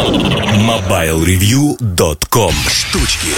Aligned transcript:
MobileReview.com 0.00 2.52
Штучки 2.70 3.28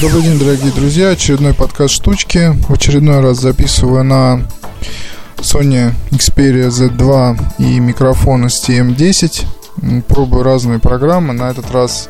Добрый 0.00 0.22
день, 0.22 0.38
дорогие 0.38 0.72
друзья. 0.72 1.10
Очередной 1.10 1.52
подкаст 1.52 1.92
«Штучки». 1.92 2.56
В 2.66 2.72
очередной 2.72 3.20
раз 3.20 3.40
записываю 3.40 4.02
на 4.02 4.40
Sony 5.36 5.92
Xperia 6.10 6.68
Z2 6.68 7.58
и 7.58 7.78
микрофон 7.78 8.46
STM10. 8.46 9.44
Пробую 10.08 10.44
разные 10.44 10.78
программы. 10.78 11.34
На 11.34 11.50
этот 11.50 11.70
раз 11.72 12.08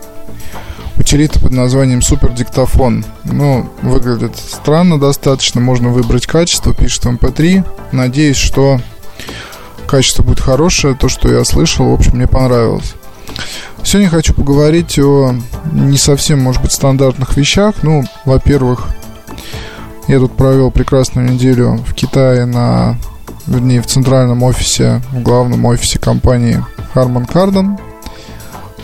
утилита 0.97 1.41
под 1.41 1.51
названием 1.51 2.03
Супер 2.03 2.31
Диктофон. 2.31 3.05
Ну, 3.25 3.69
выглядит 3.83 4.37
странно 4.37 5.01
достаточно. 5.01 5.61
Можно 5.61 5.89
выбрать 5.89 6.29
качество, 6.29 6.73
пишет 6.73 7.07
MP3. 7.07 7.65
Надеюсь, 7.91 8.37
что 8.37 8.81
качество 9.89 10.23
будет 10.23 10.39
хорошее. 10.39 10.95
То, 10.95 11.09
что 11.09 11.29
я 11.29 11.45
слышал, 11.45 11.91
в 11.91 11.95
общем, 11.95 12.13
мне 12.15 12.29
понравилось. 12.29 12.95
Сегодня 13.85 14.09
хочу 14.09 14.33
поговорить 14.33 14.99
о 15.01 15.35
не 15.73 15.99
совсем, 15.99 16.41
может 16.41 16.63
быть, 16.63 16.73
стандартных 16.73 17.37
вещах. 17.37 17.83
Ну, 17.83 18.05
во-первых, 18.25 18.89
я 20.09 20.19
тут 20.19 20.37
провел 20.37 20.71
прекрасную 20.71 21.31
неделю 21.31 21.81
в 21.87 21.93
Китае 21.93 22.45
на, 22.47 22.97
вернее, 23.47 23.83
в 23.83 23.87
центральном 23.87 24.43
офисе, 24.45 25.03
в 25.11 25.21
главном 25.23 25.65
офисе 25.67 25.99
компании 25.99 26.65
Harman 26.95 27.29
Kardon. 27.29 27.79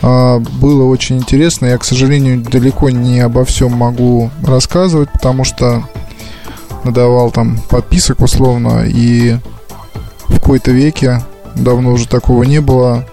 А, 0.01 0.39
было 0.39 0.83
очень 0.83 1.17
интересно. 1.17 1.67
Я, 1.67 1.77
к 1.77 1.85
сожалению, 1.85 2.41
далеко 2.41 2.89
не 2.89 3.21
обо 3.21 3.45
всем 3.45 3.71
могу 3.71 4.29
рассказывать, 4.45 5.11
потому 5.11 5.43
что 5.43 5.83
надавал 6.83 7.31
там 7.31 7.57
подписок 7.69 8.19
условно, 8.19 8.83
и 8.85 9.37
в 10.27 10.33
какой-то 10.35 10.71
веке, 10.71 11.23
давно 11.55 11.91
уже 11.91 12.07
такого 12.07 12.43
не 12.43 12.61
было, 12.61 13.05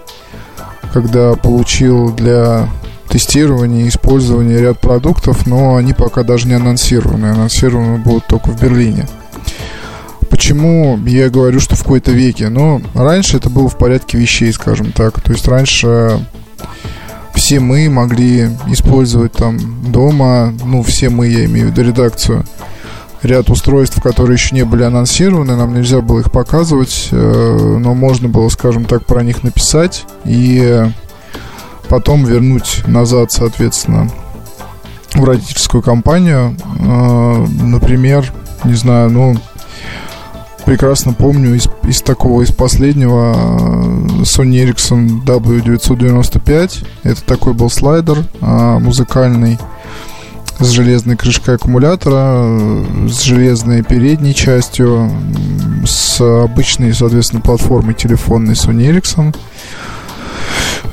когда 0.93 1.33
получил 1.33 2.11
для 2.11 2.69
тестирования 3.09 3.85
и 3.85 3.89
использования 3.89 4.59
ряд 4.59 4.79
продуктов, 4.81 5.47
но 5.47 5.75
они 5.75 5.93
пока 5.93 6.23
даже 6.23 6.47
не 6.47 6.53
анонсированы. 6.53 7.27
Анонсированы 7.27 7.97
будут 7.97 8.27
только 8.27 8.49
в 8.49 8.61
Берлине. 8.61 9.07
Почему 10.29 10.97
я 11.05 11.29
говорю, 11.29 11.59
что 11.59 11.75
в 11.75 11.83
какой-то 11.83 12.11
веке? 12.11 12.49
Ну, 12.49 12.81
раньше 12.93 13.37
это 13.37 13.49
было 13.49 13.69
в 13.69 13.77
порядке 13.77 14.17
вещей, 14.17 14.51
скажем 14.51 14.91
так. 14.91 15.21
То 15.21 15.31
есть 15.31 15.47
раньше 15.47 16.19
все 17.33 17.59
мы 17.59 17.89
могли 17.89 18.49
использовать 18.67 19.33
там 19.33 19.57
дома, 19.91 20.53
ну, 20.65 20.83
все 20.83 21.09
мы, 21.09 21.27
я 21.27 21.45
имею 21.45 21.67
в 21.67 21.71
виду 21.71 21.83
редакцию, 21.83 22.45
ряд 23.23 23.49
устройств, 23.49 24.01
которые 24.01 24.35
еще 24.35 24.55
не 24.55 24.63
были 24.63 24.83
анонсированы, 24.83 25.55
нам 25.55 25.73
нельзя 25.73 26.01
было 26.01 26.19
их 26.19 26.31
показывать, 26.31 27.09
э, 27.11 27.77
но 27.79 27.93
можно 27.93 28.27
было, 28.27 28.49
скажем 28.49 28.85
так, 28.85 29.05
про 29.05 29.23
них 29.23 29.43
написать 29.43 30.05
и 30.25 30.83
потом 31.89 32.25
вернуть 32.25 32.83
назад, 32.87 33.31
соответственно, 33.31 34.09
в 35.13 35.23
родительскую 35.23 35.81
компанию. 35.81 36.55
Э, 36.79 37.45
например, 37.61 38.31
не 38.63 38.75
знаю, 38.75 39.09
ну, 39.09 39.35
прекрасно 40.65 41.13
помню 41.13 41.55
из, 41.55 41.67
из 41.83 42.01
такого, 42.01 42.43
из 42.43 42.51
последнего 42.51 43.33
э, 43.33 44.21
Sony 44.23 44.63
Ericsson 44.63 45.23
W995. 45.25 46.85
Это 47.03 47.23
такой 47.23 47.53
был 47.53 47.69
слайдер 47.69 48.23
музыкальный 48.41 49.57
с 50.59 50.69
железной 50.69 51.15
крышкой 51.15 51.55
аккумулятора, 51.55 52.85
с 53.07 53.21
железной 53.21 53.83
передней 53.83 54.33
частью, 54.33 55.11
с 55.85 56.19
обычной, 56.19 56.93
соответственно, 56.93 57.41
платформой 57.41 57.93
телефонной 57.93 58.55
Sony 58.55 58.89
Ericsson, 58.91 59.35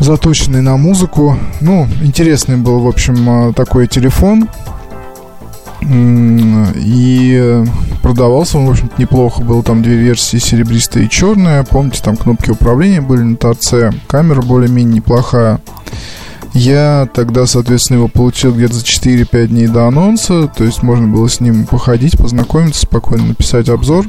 заточенный 0.01 0.61
на 0.61 0.77
музыку. 0.77 1.39
Ну, 1.61 1.89
интересный 2.03 2.57
был, 2.57 2.81
в 2.81 2.89
общем, 2.89 3.55
такой 3.55 3.87
телефон. 3.87 4.49
И 5.87 7.65
продавался 8.03 8.59
он, 8.59 8.67
в 8.67 8.71
общем-то, 8.71 8.95
неплохо. 8.99 9.43
Было 9.43 9.63
там 9.63 9.83
две 9.83 9.97
версии, 9.97 10.39
серебристая 10.39 11.05
и 11.05 11.11
черная. 11.11 11.63
Помните, 11.65 12.01
там 12.03 12.17
кнопки 12.17 12.51
управления 12.51 13.03
были 13.03 13.21
на 13.23 13.37
торце. 13.37 13.93
Камера 14.07 14.41
более-менее 14.41 14.97
неплохая. 14.97 15.61
Я 16.55 17.09
тогда, 17.13 17.47
соответственно, 17.47 17.99
его 17.99 18.09
получил 18.09 18.55
где-то 18.55 18.75
за 18.75 18.85
4-5 18.85 19.47
дней 19.49 19.67
до 19.67 19.87
анонса, 19.87 20.47
то 20.47 20.63
есть 20.63 20.85
можно 20.85 21.09
было 21.09 21.29
с 21.29 21.41
ним 21.41 21.67
походить, 21.67 22.17
познакомиться, 22.17 22.83
спокойно 22.83 23.27
написать 23.27 23.69
обзор 23.69 24.07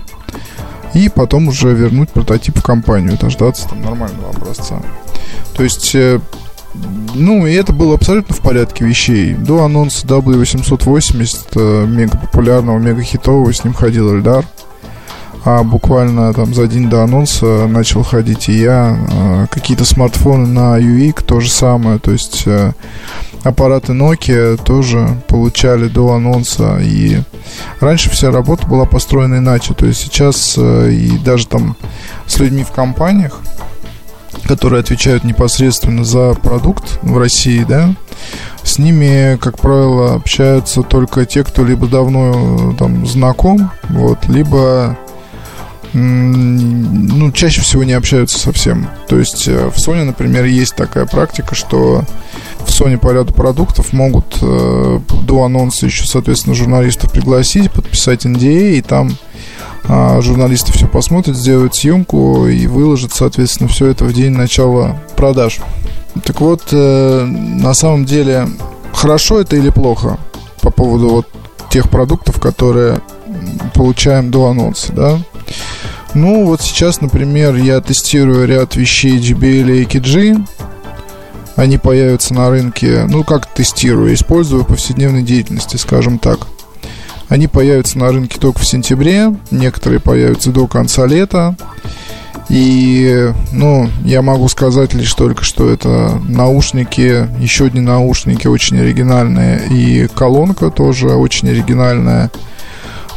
и 0.93 1.09
потом 1.09 1.47
уже 1.47 1.73
вернуть 1.73 2.11
прототип 2.11 2.59
в 2.59 2.63
компанию, 2.63 3.17
дождаться 3.19 3.67
там 3.67 3.81
нормального 3.81 4.29
образца. 4.29 4.79
То 5.55 5.63
есть, 5.63 5.95
э, 5.95 6.19
ну, 7.15 7.47
и 7.47 7.53
это 7.53 7.73
было 7.73 7.95
абсолютно 7.95 8.35
в 8.35 8.39
порядке 8.41 8.85
вещей. 8.85 9.33
До 9.33 9.63
анонса 9.63 10.05
W880, 10.05 11.47
э, 11.55 11.85
мега 11.87 12.17
популярного, 12.17 12.77
мега 12.77 13.01
хитового, 13.01 13.51
с 13.51 13.63
ним 13.63 13.73
ходил 13.73 14.15
Эльдар 14.15 14.45
а 15.45 15.63
буквально 15.63 16.33
там 16.33 16.55
за 16.55 16.67
день 16.67 16.89
до 16.89 17.03
анонса 17.03 17.67
начал 17.67 18.01
ходить 18.03 18.49
и 18.49 18.53
я. 18.53 18.97
А, 19.11 19.45
какие-то 19.47 19.85
смартфоны 19.85 20.47
на 20.47 20.79
UIC 20.79 21.23
то 21.23 21.39
же 21.39 21.51
самое, 21.51 21.99
то 21.99 22.11
есть 22.11 22.43
э, 22.47 22.73
аппараты 23.43 23.93
Nokia 23.93 24.57
тоже 24.57 25.07
получали 25.27 25.87
до 25.87 26.13
анонса. 26.13 26.79
И 26.81 27.21
раньше 27.79 28.09
вся 28.09 28.31
работа 28.31 28.65
была 28.65 28.85
построена 28.85 29.35
иначе. 29.35 29.75
То 29.75 29.85
есть 29.85 30.01
сейчас 30.01 30.55
э, 30.57 30.91
и 30.91 31.17
даже 31.19 31.45
там 31.45 31.77
с 32.25 32.39
людьми 32.39 32.63
в 32.63 32.71
компаниях, 32.71 33.39
которые 34.45 34.79
отвечают 34.79 35.23
непосредственно 35.23 36.03
за 36.03 36.33
продукт 36.33 36.97
в 37.03 37.19
России, 37.19 37.63
да, 37.63 37.93
с 38.63 38.79
ними, 38.79 39.37
как 39.37 39.59
правило, 39.59 40.15
общаются 40.15 40.81
только 40.81 41.27
те, 41.27 41.43
кто 41.43 41.63
либо 41.63 41.85
давно 41.85 42.71
э, 42.71 42.77
там 42.79 43.05
знаком, 43.05 43.69
вот, 43.89 44.25
либо 44.27 44.97
ну, 45.97 47.31
чаще 47.31 47.61
всего 47.61 47.85
не 47.85 47.93
общаются 47.93 48.37
совсем. 48.37 48.89
То 49.07 49.17
есть 49.17 49.47
э, 49.47 49.69
в 49.69 49.77
Sony, 49.77 50.03
например, 50.03 50.43
есть 50.43 50.75
такая 50.75 51.05
практика, 51.05 51.55
что 51.55 52.03
в 52.59 52.69
Sony 52.69 52.97
по 52.97 53.11
ряду 53.11 53.33
продуктов 53.33 53.93
могут 53.93 54.37
э, 54.41 54.99
до 55.23 55.43
анонса 55.43 55.85
еще, 55.85 56.05
соответственно, 56.05 56.53
журналистов 56.53 57.11
пригласить, 57.11 57.71
подписать 57.71 58.25
NDA, 58.25 58.73
и 58.73 58.81
там 58.81 59.15
э, 59.85 60.21
журналисты 60.21 60.73
все 60.73 60.87
посмотрят, 60.87 61.37
сделают 61.37 61.75
съемку 61.75 62.45
и 62.47 62.67
выложат, 62.67 63.13
соответственно, 63.13 63.69
все 63.69 63.87
это 63.87 64.03
в 64.03 64.11
день 64.11 64.31
начала 64.31 65.01
продаж. 65.15 65.61
Так 66.25 66.41
вот, 66.41 66.63
э, 66.73 67.25
на 67.25 67.73
самом 67.73 68.03
деле, 68.03 68.49
хорошо 68.93 69.39
это 69.39 69.55
или 69.55 69.69
плохо 69.69 70.17
по 70.61 70.71
поводу 70.71 71.07
вот 71.07 71.27
тех 71.69 71.89
продуктов, 71.89 72.41
которые 72.41 72.99
получаем 73.73 74.29
до 74.29 74.47
анонса, 74.47 74.91
да? 74.91 75.19
Ну, 76.15 76.45
вот 76.45 76.61
сейчас, 76.61 77.01
например, 77.01 77.55
я 77.55 77.81
тестирую 77.81 78.47
ряд 78.47 78.77
вещей 78.77 79.19
JBL 79.19 79.79
и 79.79 79.83
AKG. 79.83 80.47
Они 81.57 81.77
появятся 81.77 82.33
на 82.33 82.49
рынке, 82.49 83.05
ну, 83.09 83.25
как 83.25 83.53
тестирую, 83.53 84.13
использую 84.13 84.63
в 84.63 84.67
повседневной 84.67 85.23
деятельности, 85.23 85.75
скажем 85.75 86.17
так. 86.17 86.47
Они 87.27 87.47
появятся 87.47 87.99
на 87.99 88.13
рынке 88.13 88.39
только 88.39 88.59
в 88.59 88.65
сентябре, 88.65 89.35
некоторые 89.51 89.99
появятся 89.99 90.51
до 90.51 90.67
конца 90.67 91.05
лета. 91.05 91.57
И, 92.47 93.33
ну, 93.51 93.89
я 94.05 94.21
могу 94.21 94.47
сказать 94.47 94.93
лишь 94.93 95.13
только, 95.15 95.43
что 95.43 95.69
это 95.69 96.21
наушники, 96.29 97.27
еще 97.41 97.65
одни 97.65 97.81
наушники 97.81 98.47
очень 98.47 98.79
оригинальные, 98.79 99.67
и 99.69 100.07
колонка 100.07 100.69
тоже 100.69 101.09
очень 101.09 101.49
оригинальная 101.49 102.31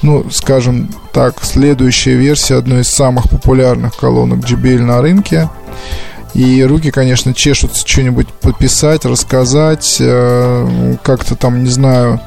ну, 0.03 0.27
скажем 0.31 0.89
так, 1.13 1.45
следующая 1.45 2.15
версия 2.15 2.57
одной 2.57 2.83
из 2.83 2.89
самых 2.89 3.29
популярных 3.29 3.97
колонок 3.97 4.41
JBL 4.41 4.83
на 4.83 5.01
рынке. 5.01 5.49
И 6.35 6.63
руки, 6.63 6.91
конечно, 6.91 7.35
чешутся 7.35 7.87
что-нибудь 7.87 8.29
подписать, 8.29 9.05
рассказать, 9.05 9.97
э, 9.99 10.97
как-то 11.03 11.35
там, 11.35 11.65
не 11.65 11.71
знаю, 11.71 12.21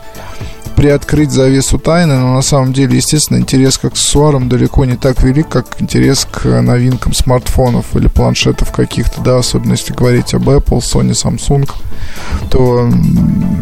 приоткрыть 0.76 1.32
завесу 1.32 1.78
тайны, 1.78 2.16
но 2.16 2.34
на 2.34 2.42
самом 2.42 2.74
деле, 2.74 2.98
естественно, 2.98 3.38
интерес 3.38 3.78
к 3.78 3.86
аксессуарам 3.86 4.50
далеко 4.50 4.86
не 4.86 4.96
так 4.96 5.22
велик, 5.22 5.48
как 5.48 5.80
интерес 5.80 6.28
к 6.30 6.46
новинкам 6.46 7.14
смартфонов 7.14 7.96
или 7.96 8.08
планшетов 8.08 8.72
каких-то, 8.72 9.22
да, 9.22 9.38
особенно 9.38 9.74
если 9.74 9.94
говорить 9.94 10.34
об 10.34 10.50
Apple, 10.50 10.80
Sony, 10.80 11.12
Samsung, 11.12 11.70
то 12.50 12.90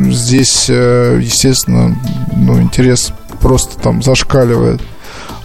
здесь, 0.09 0.67
э, 0.69 1.19
естественно, 1.21 1.97
ну, 2.35 2.61
интерес 2.61 3.11
просто 3.39 3.77
там 3.79 4.01
зашкаливает. 4.03 4.81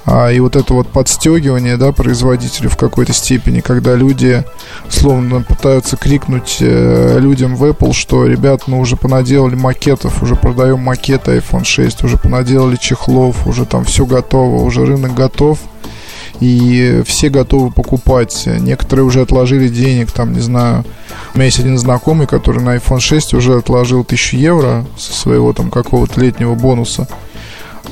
А, 0.07 0.31
и 0.31 0.39
вот 0.39 0.55
это 0.55 0.75
вот 0.75 0.89
подстегивание, 0.89 1.77
да, 1.79 1.93
производителей 1.93 2.69
в 2.69 2.77
какой-то 2.77 3.15
степени, 3.15 3.61
когда 3.61 3.95
люди 3.95 4.45
словно 4.91 5.41
пытаются 5.41 5.97
крикнуть 5.97 6.59
э, 6.61 7.19
людям 7.19 7.57
в 7.57 7.65
Apple, 7.65 7.95
что, 7.95 8.27
ребят, 8.27 8.65
мы 8.67 8.81
уже 8.81 8.97
понаделали 8.97 9.55
макетов, 9.55 10.23
уже 10.23 10.37
продаем 10.37 10.81
макеты 10.81 11.39
iPhone 11.39 11.65
6, 11.65 12.05
уже 12.05 12.19
понаделали 12.19 12.77
чехлов, 12.77 13.47
уже 13.47 13.65
там 13.65 13.85
все 13.85 14.05
готово, 14.05 14.63
уже 14.63 14.85
рынок 14.85 15.15
готов. 15.15 15.59
и 16.41 17.03
все 17.07 17.31
готовы 17.31 17.71
покупать. 17.71 18.43
Некоторые 18.47 19.07
уже 19.07 19.23
отложили 19.23 19.69
денег, 19.69 20.11
там, 20.13 20.33
не 20.33 20.41
знаю, 20.41 20.85
у 21.33 21.39
меня 21.39 21.47
есть 21.47 21.61
один 21.61 21.79
знакомый, 21.79 22.27
который 22.27 22.63
на 22.63 22.77
iPhone 22.77 23.01
6 23.01 23.35
уже 23.35 23.57
отложил 23.57 24.01
1000 24.01 24.37
евро 24.37 24.85
со 24.99 25.15
своего 25.15 25.53
там 25.55 25.71
какого-то 25.71 26.21
летнего 26.21 26.55
бонуса 26.55 27.09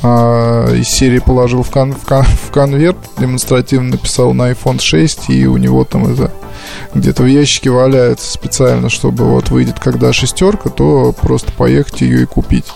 а, 0.02 0.72
из 0.74 0.88
серии 0.88 1.18
положил 1.18 1.62
в, 1.62 1.70
кон, 1.70 1.92
в, 1.92 2.06
кон, 2.06 2.24
в 2.24 2.50
конверт, 2.50 2.98
демонстративно 3.18 3.90
написал 3.90 4.32
на 4.32 4.50
iPhone 4.50 4.80
6, 4.80 5.30
и 5.30 5.46
у 5.46 5.56
него 5.56 5.84
там 5.84 6.12
это 6.12 6.32
где-то 6.94 7.22
в 7.22 7.26
ящике 7.26 7.70
валяется 7.70 8.32
специально, 8.32 8.88
чтобы 8.88 9.24
вот 9.24 9.50
выйдет 9.50 9.78
когда 9.78 10.12
шестерка, 10.12 10.70
то 10.70 11.12
просто 11.12 11.52
поехать 11.52 12.00
ее 12.00 12.22
и 12.22 12.26
купить. 12.26 12.66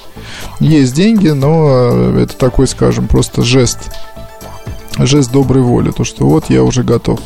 Есть 0.61 0.95
деньги, 0.95 1.29
но 1.29 2.17
это 2.19 2.37
такой, 2.37 2.67
скажем, 2.67 3.09
просто 3.09 3.43
жест. 3.43 3.79
Жест 4.99 5.31
доброй 5.31 5.63
воли, 5.63 5.91
то 5.91 6.05
что 6.05 6.27
вот 6.27 6.49
я 6.49 6.63
уже 6.63 6.83
готов. 6.83 7.21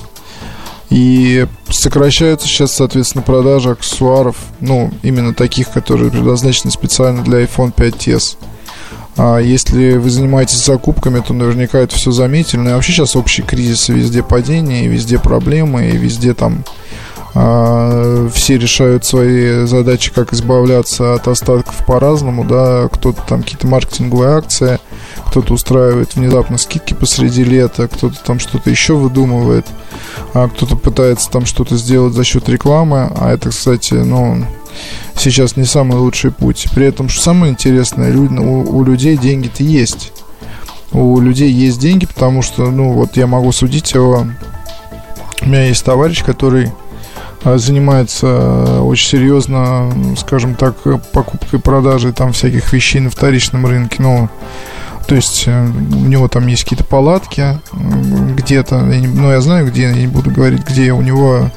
И 0.90 1.46
сокращаются 1.68 2.48
сейчас, 2.48 2.72
соответственно, 2.72 3.22
продажи 3.22 3.70
аксессуаров, 3.70 4.36
ну, 4.58 4.90
именно 5.02 5.34
таких, 5.34 5.70
которые 5.70 6.10
предназначены 6.10 6.72
специально 6.72 7.22
для 7.22 7.44
iPhone 7.44 7.72
5s. 7.72 8.36
А 9.16 9.38
если 9.38 9.96
вы 9.96 10.08
занимаетесь 10.10 10.64
закупками, 10.64 11.20
то 11.20 11.34
наверняка 11.34 11.78
это 11.78 11.94
все 11.96 12.10
заметили. 12.10 12.60
Ну 12.60 12.70
и 12.70 12.72
вообще 12.74 12.92
сейчас 12.92 13.16
общий 13.16 13.42
кризис, 13.42 13.88
везде 13.88 14.22
падение, 14.22 14.88
везде 14.88 15.18
проблемы, 15.18 15.88
и 15.88 15.96
везде 15.96 16.34
там 16.34 16.64
а, 17.34 18.28
все 18.32 18.58
решают 18.58 19.04
свои 19.04 19.64
задачи, 19.66 20.12
как 20.12 20.32
избавляться 20.32 21.14
от 21.14 21.28
остатков 21.28 21.84
по-разному, 21.86 22.44
да, 22.44 22.88
кто-то 22.88 23.22
там 23.22 23.42
какие-то 23.42 23.66
маркетинговые 23.66 24.36
акции, 24.36 24.78
кто-то 25.26 25.54
устраивает 25.54 26.16
внезапно 26.16 26.58
скидки 26.58 26.94
посреди 26.94 27.44
лета, 27.44 27.86
кто-то 27.88 28.16
там 28.24 28.40
что-то 28.40 28.70
еще 28.70 28.94
выдумывает, 28.94 29.66
а 30.34 30.48
кто-то 30.48 30.76
пытается 30.76 31.30
там 31.30 31.46
что-то 31.46 31.76
сделать 31.76 32.14
за 32.14 32.24
счет 32.24 32.48
рекламы, 32.48 33.10
а 33.14 33.32
это, 33.32 33.50
кстати, 33.50 33.94
ну, 33.94 34.44
сейчас 35.20 35.56
не 35.56 35.64
самый 35.64 35.98
лучший 35.98 36.32
путь. 36.32 36.66
При 36.74 36.86
этом, 36.86 37.08
что 37.08 37.22
самое 37.22 37.52
интересное, 37.52 38.14
у, 38.16 38.76
у 38.76 38.84
людей 38.84 39.16
деньги-то 39.16 39.62
есть. 39.62 40.12
У 40.92 41.20
людей 41.20 41.50
есть 41.50 41.78
деньги, 41.78 42.06
потому 42.06 42.42
что, 42.42 42.70
ну, 42.70 42.92
вот 42.92 43.16
я 43.16 43.26
могу 43.26 43.52
судить 43.52 43.92
его. 43.92 44.26
У 45.42 45.46
меня 45.46 45.66
есть 45.66 45.84
товарищ, 45.84 46.24
который 46.24 46.72
а, 47.42 47.56
занимается 47.56 48.26
э, 48.26 48.78
очень 48.80 49.08
серьезно, 49.08 49.92
скажем 50.16 50.54
так, 50.54 50.76
покупкой 51.12 51.58
и 51.58 51.62
продажей 51.62 52.12
там 52.12 52.32
всяких 52.32 52.72
вещей 52.72 53.00
на 53.00 53.10
вторичном 53.10 53.66
рынке. 53.66 53.96
Ну, 54.00 54.28
то 55.06 55.14
есть 55.14 55.44
э, 55.46 55.66
у 55.66 56.06
него 56.06 56.28
там 56.28 56.46
есть 56.48 56.64
какие-то 56.64 56.84
палатки 56.84 57.58
где-то, 57.72 58.78
ну, 58.80 59.30
я 59.30 59.40
знаю, 59.40 59.66
где, 59.66 59.82
я 59.82 59.92
не 59.92 60.06
буду 60.06 60.30
говорить, 60.30 60.68
где 60.68 60.92
у 60.92 61.00
него 61.00 61.50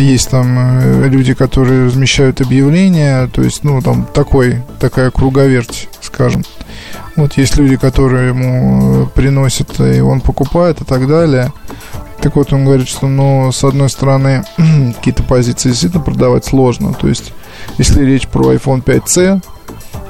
есть 0.00 0.30
там 0.30 0.58
э, 0.58 1.08
люди, 1.08 1.34
которые 1.34 1.86
размещают 1.86 2.40
объявления, 2.40 3.28
то 3.28 3.42
есть, 3.42 3.64
ну, 3.64 3.80
там 3.80 4.06
такой, 4.12 4.62
такая 4.78 5.10
круговерть, 5.10 5.88
скажем. 6.00 6.44
Вот 7.16 7.34
есть 7.34 7.56
люди, 7.56 7.76
которые 7.76 8.28
ему 8.28 9.04
э, 9.04 9.06
приносят, 9.14 9.80
и 9.80 10.00
он 10.00 10.20
покупает 10.20 10.80
и 10.80 10.84
так 10.84 11.08
далее. 11.08 11.52
Так 12.20 12.36
вот, 12.36 12.52
он 12.52 12.64
говорит, 12.64 12.88
что, 12.88 13.08
ну, 13.08 13.50
с 13.52 13.64
одной 13.64 13.88
стороны, 13.88 14.44
какие-то 14.96 15.22
позиции 15.22 15.70
действительно 15.70 16.02
продавать 16.02 16.44
сложно. 16.44 16.92
То 16.94 17.08
есть, 17.08 17.32
если 17.78 18.04
речь 18.04 18.28
про 18.28 18.52
iPhone 18.54 18.82
5C, 18.82 19.42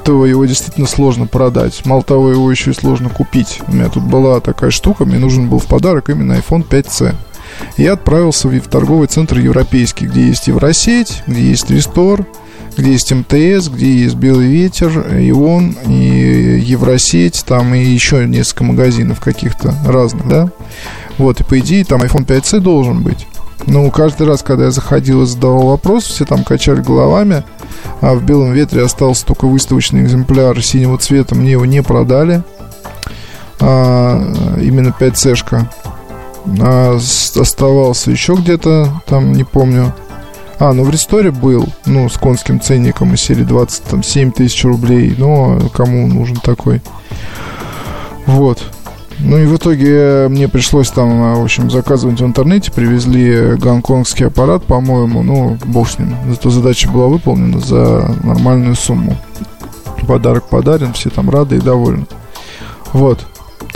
то 0.03 0.25
его 0.25 0.45
действительно 0.45 0.87
сложно 0.87 1.27
продать. 1.27 1.85
Мало 1.85 2.01
того, 2.01 2.31
его 2.31 2.49
еще 2.49 2.71
и 2.71 2.73
сложно 2.73 3.09
купить. 3.09 3.61
У 3.67 3.73
меня 3.73 3.89
тут 3.89 4.03
была 4.03 4.39
такая 4.39 4.71
штука, 4.71 5.05
мне 5.05 5.19
нужен 5.19 5.49
был 5.49 5.59
в 5.59 5.65
подарок 5.65 6.09
именно 6.09 6.33
iPhone 6.33 6.67
5C 6.67 7.15
я 7.77 7.93
отправился 7.93 8.47
в 8.47 8.59
торговый 8.61 9.07
центр 9.07 9.37
европейский, 9.39 10.07
где 10.07 10.27
есть 10.27 10.47
Евросеть, 10.47 11.23
где 11.27 11.41
есть 11.41 11.69
Рестор, 11.69 12.25
где 12.77 12.91
есть 12.91 13.11
МТС, 13.11 13.69
где 13.69 13.91
есть 13.91 14.15
Белый 14.15 14.47
ветер, 14.47 14.89
Ион 14.89 15.75
и 15.87 16.61
Евросеть, 16.63 17.43
там 17.45 17.73
и 17.73 17.83
еще 17.83 18.25
несколько 18.25 18.63
магазинов 18.63 19.19
каких-то 19.19 19.73
разных, 19.85 20.27
да. 20.27 20.49
Вот, 21.17 21.39
и 21.41 21.43
по 21.43 21.59
идее 21.59 21.83
там 21.83 22.01
iPhone 22.03 22.25
5C 22.25 22.59
должен 22.59 23.01
быть. 23.01 23.27
Но 23.65 23.89
каждый 23.89 24.27
раз, 24.27 24.43
когда 24.43 24.65
я 24.65 24.71
заходил 24.71 25.23
и 25.23 25.25
задавал 25.25 25.67
вопрос, 25.67 26.05
все 26.05 26.25
там 26.25 26.43
качали 26.43 26.81
головами, 26.81 27.43
а 28.01 28.13
в 28.13 28.23
белом 28.23 28.53
ветре 28.53 28.83
остался 28.83 29.25
только 29.25 29.45
выставочный 29.45 30.03
экземпляр 30.03 30.61
синего 30.61 30.97
цвета, 30.97 31.33
мне 31.33 31.51
его 31.51 31.65
не 31.65 31.81
продали. 31.81 32.43
А, 33.59 34.21
именно 34.61 34.93
5C-шка 34.97 35.67
а, 36.59 36.95
оставался 36.95 38.11
еще 38.11 38.35
где-то, 38.35 39.01
там, 39.05 39.33
не 39.33 39.43
помню. 39.43 39.93
А, 40.59 40.73
ну 40.73 40.83
в 40.83 40.89
ресторе 40.89 41.31
был, 41.31 41.67
ну, 41.85 42.09
с 42.09 42.17
конским 42.17 42.59
ценником 42.59 43.13
из 43.13 43.21
серии 43.21 43.43
27 43.43 44.31
тысяч 44.31 44.63
рублей. 44.63 45.13
Но 45.17 45.59
кому 45.73 46.07
нужен 46.07 46.37
такой? 46.37 46.81
Вот. 48.25 48.63
Ну 49.19 49.37
и 49.37 49.45
в 49.45 49.55
итоге 49.55 50.27
мне 50.29 50.47
пришлось 50.47 50.89
там, 50.89 51.39
в 51.39 51.43
общем, 51.43 51.69
заказывать 51.69 52.21
в 52.21 52.25
интернете. 52.25 52.71
Привезли 52.71 53.55
гонконгский 53.57 54.27
аппарат, 54.27 54.63
по-моему. 54.63 55.23
Ну, 55.23 55.57
бог 55.65 55.89
с 55.89 55.97
ним. 55.97 56.15
Зато 56.29 56.49
задача 56.49 56.89
была 56.89 57.07
выполнена 57.07 57.59
за 57.59 58.15
нормальную 58.23 58.75
сумму. 58.75 59.17
Подарок 60.07 60.47
подарен, 60.49 60.93
все 60.93 61.09
там 61.09 61.29
рады 61.29 61.57
и 61.57 61.61
довольны. 61.61 62.05
Вот. 62.93 63.25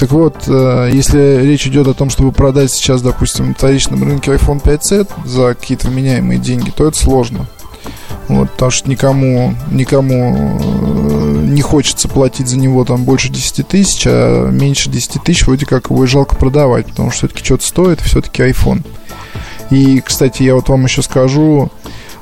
Так 0.02 0.10
вот, 0.10 0.46
э, 0.48 0.90
если 0.92 1.46
речь 1.46 1.68
идет 1.68 1.88
о 1.88 1.94
том, 1.94 2.10
чтобы 2.10 2.32
продать 2.32 2.72
сейчас, 2.72 3.04
допустим, 3.04 3.50
на 3.50 3.54
вторичном 3.54 4.04
рынке 4.04 4.32
iPhone 4.32 4.60
5C 4.60 5.08
за 5.28 5.54
какие-то 5.54 5.90
вменяемые 5.90 6.40
деньги, 6.40 6.72
то 6.72 6.88
это 6.88 6.98
сложно. 6.98 7.46
Вот, 8.28 8.50
потому 8.50 8.72
что 8.72 8.90
никому, 8.90 9.54
никому 9.70 10.60
э, 10.60 11.46
не 11.50 11.62
хочется 11.62 12.08
платить 12.08 12.48
за 12.48 12.58
него 12.58 12.84
там 12.84 13.04
больше 13.04 13.30
10 13.30 13.68
тысяч, 13.68 14.02
а 14.08 14.50
меньше 14.50 14.90
10 14.90 15.22
тысяч 15.22 15.46
вроде 15.46 15.68
как 15.68 15.92
его 15.92 16.04
и 16.04 16.08
жалко 16.08 16.36
продавать, 16.36 16.88
потому 16.88 17.12
что 17.12 17.28
все-таки 17.28 17.46
что-то 17.46 17.66
стоит, 17.68 18.02
все-таки 18.02 18.42
iPhone. 18.42 18.84
И, 19.70 20.02
кстати, 20.02 20.42
я 20.42 20.56
вот 20.56 20.68
вам 20.68 20.84
еще 20.84 21.04
скажу, 21.04 21.70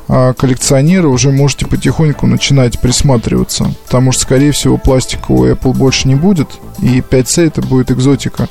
коллекционеры 0.09 1.07
уже 1.07 1.31
можете 1.31 1.67
потихоньку 1.67 2.25
начинать 2.25 2.79
присматриваться. 2.79 3.71
Потому 3.85 4.11
что, 4.11 4.23
скорее 4.23 4.51
всего, 4.51 4.77
пластикового 4.77 5.51
Apple 5.51 5.73
больше 5.73 6.07
не 6.07 6.15
будет. 6.15 6.49
И 6.79 6.99
5C 6.99 7.47
это 7.47 7.61
будет 7.61 7.91
экзотика 7.91 8.47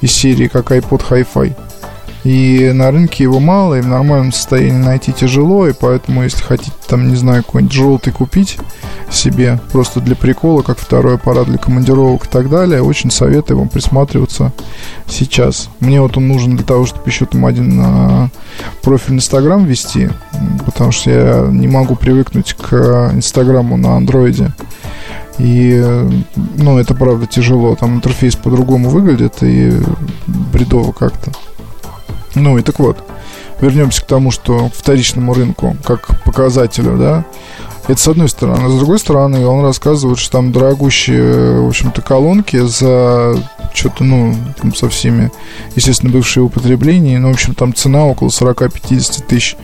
из 0.00 0.12
серии 0.12 0.48
как 0.48 0.72
iPod 0.72 1.02
Hi-Fi. 1.10 1.54
И 2.24 2.72
на 2.72 2.90
рынке 2.90 3.24
его 3.24 3.38
мало, 3.38 3.74
и 3.74 3.82
в 3.82 3.86
нормальном 3.86 4.32
состоянии 4.32 4.82
найти 4.82 5.12
тяжело, 5.12 5.68
и 5.68 5.74
поэтому, 5.78 6.22
если 6.22 6.42
хотите, 6.42 6.72
там, 6.86 7.08
не 7.08 7.16
знаю, 7.16 7.44
какой-нибудь 7.44 7.74
желтый 7.74 8.14
купить 8.14 8.56
себе, 9.10 9.60
просто 9.72 10.00
для 10.00 10.16
прикола, 10.16 10.62
как 10.62 10.78
второй 10.78 11.16
аппарат 11.16 11.46
для 11.48 11.58
командировок 11.58 12.24
и 12.24 12.28
так 12.28 12.48
далее, 12.48 12.82
очень 12.82 13.10
советую 13.10 13.58
вам 13.58 13.68
присматриваться 13.68 14.52
сейчас. 15.06 15.68
Мне 15.80 16.00
вот 16.00 16.16
он 16.16 16.26
нужен 16.26 16.56
для 16.56 16.64
того, 16.64 16.86
чтобы 16.86 17.06
еще 17.06 17.26
там 17.26 17.44
один 17.44 17.78
а, 17.84 18.28
профиль 18.82 19.16
Инстаграм 19.16 19.62
вести, 19.66 20.08
потому 20.64 20.92
что 20.92 21.10
я 21.10 21.48
не 21.50 21.68
могу 21.68 21.94
привыкнуть 21.94 22.54
к 22.54 23.10
Инстаграму 23.12 23.76
на 23.76 23.96
андроиде. 23.96 24.50
И, 25.38 25.84
ну, 26.56 26.78
это 26.78 26.94
правда 26.94 27.26
тяжело. 27.26 27.74
Там 27.74 27.96
интерфейс 27.96 28.36
по-другому 28.36 28.88
выглядит 28.88 29.42
и 29.42 29.72
бредово 30.26 30.92
как-то. 30.92 31.32
Ну 32.34 32.58
и 32.58 32.62
так 32.62 32.78
вот, 32.78 33.02
вернемся 33.60 34.02
к 34.02 34.06
тому, 34.06 34.30
что 34.30 34.70
вторичному 34.74 35.34
рынку, 35.34 35.76
как 35.84 36.22
показателю, 36.24 36.96
да, 36.98 37.24
это 37.86 38.00
с 38.00 38.08
одной 38.08 38.28
стороны. 38.28 38.68
С 38.68 38.78
другой 38.78 38.98
стороны, 38.98 39.46
он 39.46 39.64
рассказывает, 39.64 40.18
что 40.18 40.32
там 40.32 40.52
дорогущие, 40.52 41.60
в 41.60 41.68
общем-то, 41.68 42.02
колонки 42.02 42.56
за 42.56 43.36
что-то, 43.74 44.04
ну, 44.04 44.34
там 44.60 44.74
со 44.74 44.88
всеми, 44.88 45.30
естественно, 45.76 46.12
бывшие 46.12 46.44
употребления. 46.44 47.18
Ну, 47.18 47.28
в 47.28 47.34
общем, 47.34 47.54
там 47.54 47.74
цена 47.74 48.04
около 48.06 48.28
40-50 48.28 49.26
тысяч. 49.26 49.56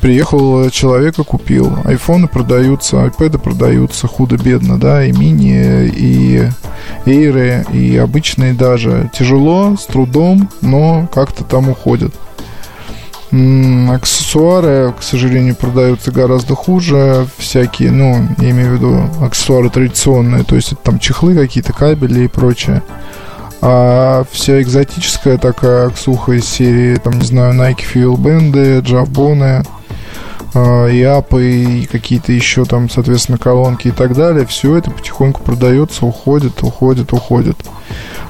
Приехал 0.00 0.68
человека, 0.70 1.24
купил. 1.24 1.72
Айфоны 1.84 2.28
продаются, 2.28 3.02
айпэды 3.02 3.38
продаются 3.38 4.06
худо-бедно, 4.06 4.78
да, 4.78 5.04
и 5.04 5.12
мини, 5.12 5.88
и 5.88 6.50
эйры, 7.06 7.64
и 7.72 7.96
обычные 7.96 8.52
даже. 8.52 9.10
Тяжело, 9.14 9.76
с 9.80 9.86
трудом, 9.86 10.50
но 10.60 11.08
как-то 11.12 11.44
там 11.44 11.70
уходят. 11.70 12.12
Аксессуары, 13.90 14.94
к 14.98 15.02
сожалению, 15.02 15.56
продаются 15.56 16.12
гораздо 16.12 16.54
хуже. 16.54 17.26
Всякие, 17.36 17.90
ну, 17.90 18.28
я 18.38 18.50
имею 18.50 18.70
в 18.70 18.74
виду 18.74 19.10
аксессуары 19.20 19.70
традиционные, 19.70 20.44
то 20.44 20.54
есть 20.54 20.72
это 20.72 20.82
там 20.82 20.98
чехлы 20.98 21.34
какие-то, 21.34 21.72
кабели 21.72 22.24
и 22.24 22.28
прочее. 22.28 22.82
А 23.60 24.24
вся 24.30 24.60
экзотическая 24.62 25.38
такая 25.38 25.88
аксуха 25.88 26.32
из 26.32 26.44
серии, 26.44 26.96
там, 26.96 27.14
не 27.14 27.24
знаю, 27.24 27.54
Nike 27.54 27.82
Fuel 27.92 28.16
Band, 28.16 28.80
Джавбоны, 28.82 29.64
а, 30.54 30.86
и 30.86 31.02
апы, 31.02 31.44
и 31.44 31.86
какие-то 31.86 32.30
еще 32.30 32.64
там, 32.64 32.88
соответственно, 32.88 33.38
колонки 33.38 33.88
и 33.88 33.90
так 33.90 34.14
далее, 34.14 34.46
все 34.46 34.76
это 34.76 34.90
потихоньку 34.90 35.42
продается, 35.42 36.06
уходит, 36.06 36.62
уходит, 36.62 37.12
уходит. 37.12 37.56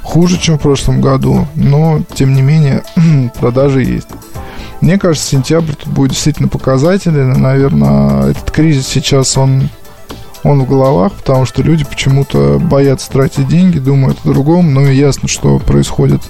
Хуже, 0.03 0.39
чем 0.39 0.59
в 0.59 0.63
прошлом 0.63 1.01
году, 1.01 1.47
но, 1.55 2.01
тем 2.15 2.33
не 2.33 2.41
менее, 2.41 2.83
продажи 3.39 3.83
есть. 3.83 4.09
Мне 4.85 4.99
кажется, 4.99 5.26
сентябрь 5.31 5.73
тут 5.73 5.91
будет 5.95 6.11
действительно 6.11 6.47
показательный. 6.47 7.25
Наверное, 7.38 8.33
этот 8.33 8.50
кризис 8.50 8.87
сейчас, 8.87 9.38
он, 9.38 9.71
он 10.43 10.62
в 10.62 10.69
головах, 10.69 11.14
потому 11.14 11.47
что 11.47 11.62
люди 11.62 11.85
почему-то 11.85 12.59
боятся 12.59 13.11
тратить 13.11 13.49
деньги, 13.49 13.79
думают 13.79 14.19
о 14.23 14.29
другом. 14.29 14.75
Но 14.75 14.83
ясно, 14.83 15.26
что 15.26 15.59
происходит 15.59 16.21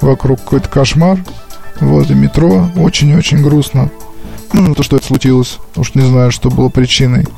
вокруг 0.00 0.40
какой-то 0.40 0.70
кошмар. 0.70 1.18
Вот, 1.80 2.10
и 2.10 2.14
метро 2.14 2.70
очень-очень 2.74 3.42
грустно. 3.42 3.90
Ну, 4.54 4.74
то, 4.74 4.82
что 4.82 4.96
это 4.96 5.04
случилось. 5.04 5.58
Уж 5.76 5.94
не 5.94 6.00
знаю, 6.00 6.32
что 6.32 6.48
было 6.48 6.70
причиной. 6.70 7.28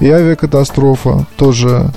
И 0.00 0.10
авиакатастрофа 0.10 1.28
тоже 1.36 1.92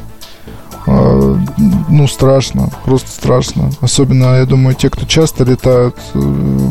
ну, 0.87 2.07
страшно, 2.07 2.69
просто 2.85 3.09
страшно. 3.09 3.69
Особенно, 3.81 4.37
я 4.37 4.45
думаю, 4.45 4.75
те, 4.75 4.89
кто 4.89 5.05
часто 5.05 5.43
летают, 5.43 5.97
э, 6.13 6.69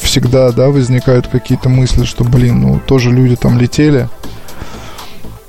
всегда, 0.00 0.52
да, 0.52 0.68
возникают 0.68 1.26
какие-то 1.26 1.68
мысли, 1.68 2.04
что, 2.04 2.24
блин, 2.24 2.60
ну, 2.60 2.80
тоже 2.86 3.10
люди 3.10 3.36
там 3.36 3.58
летели, 3.58 4.08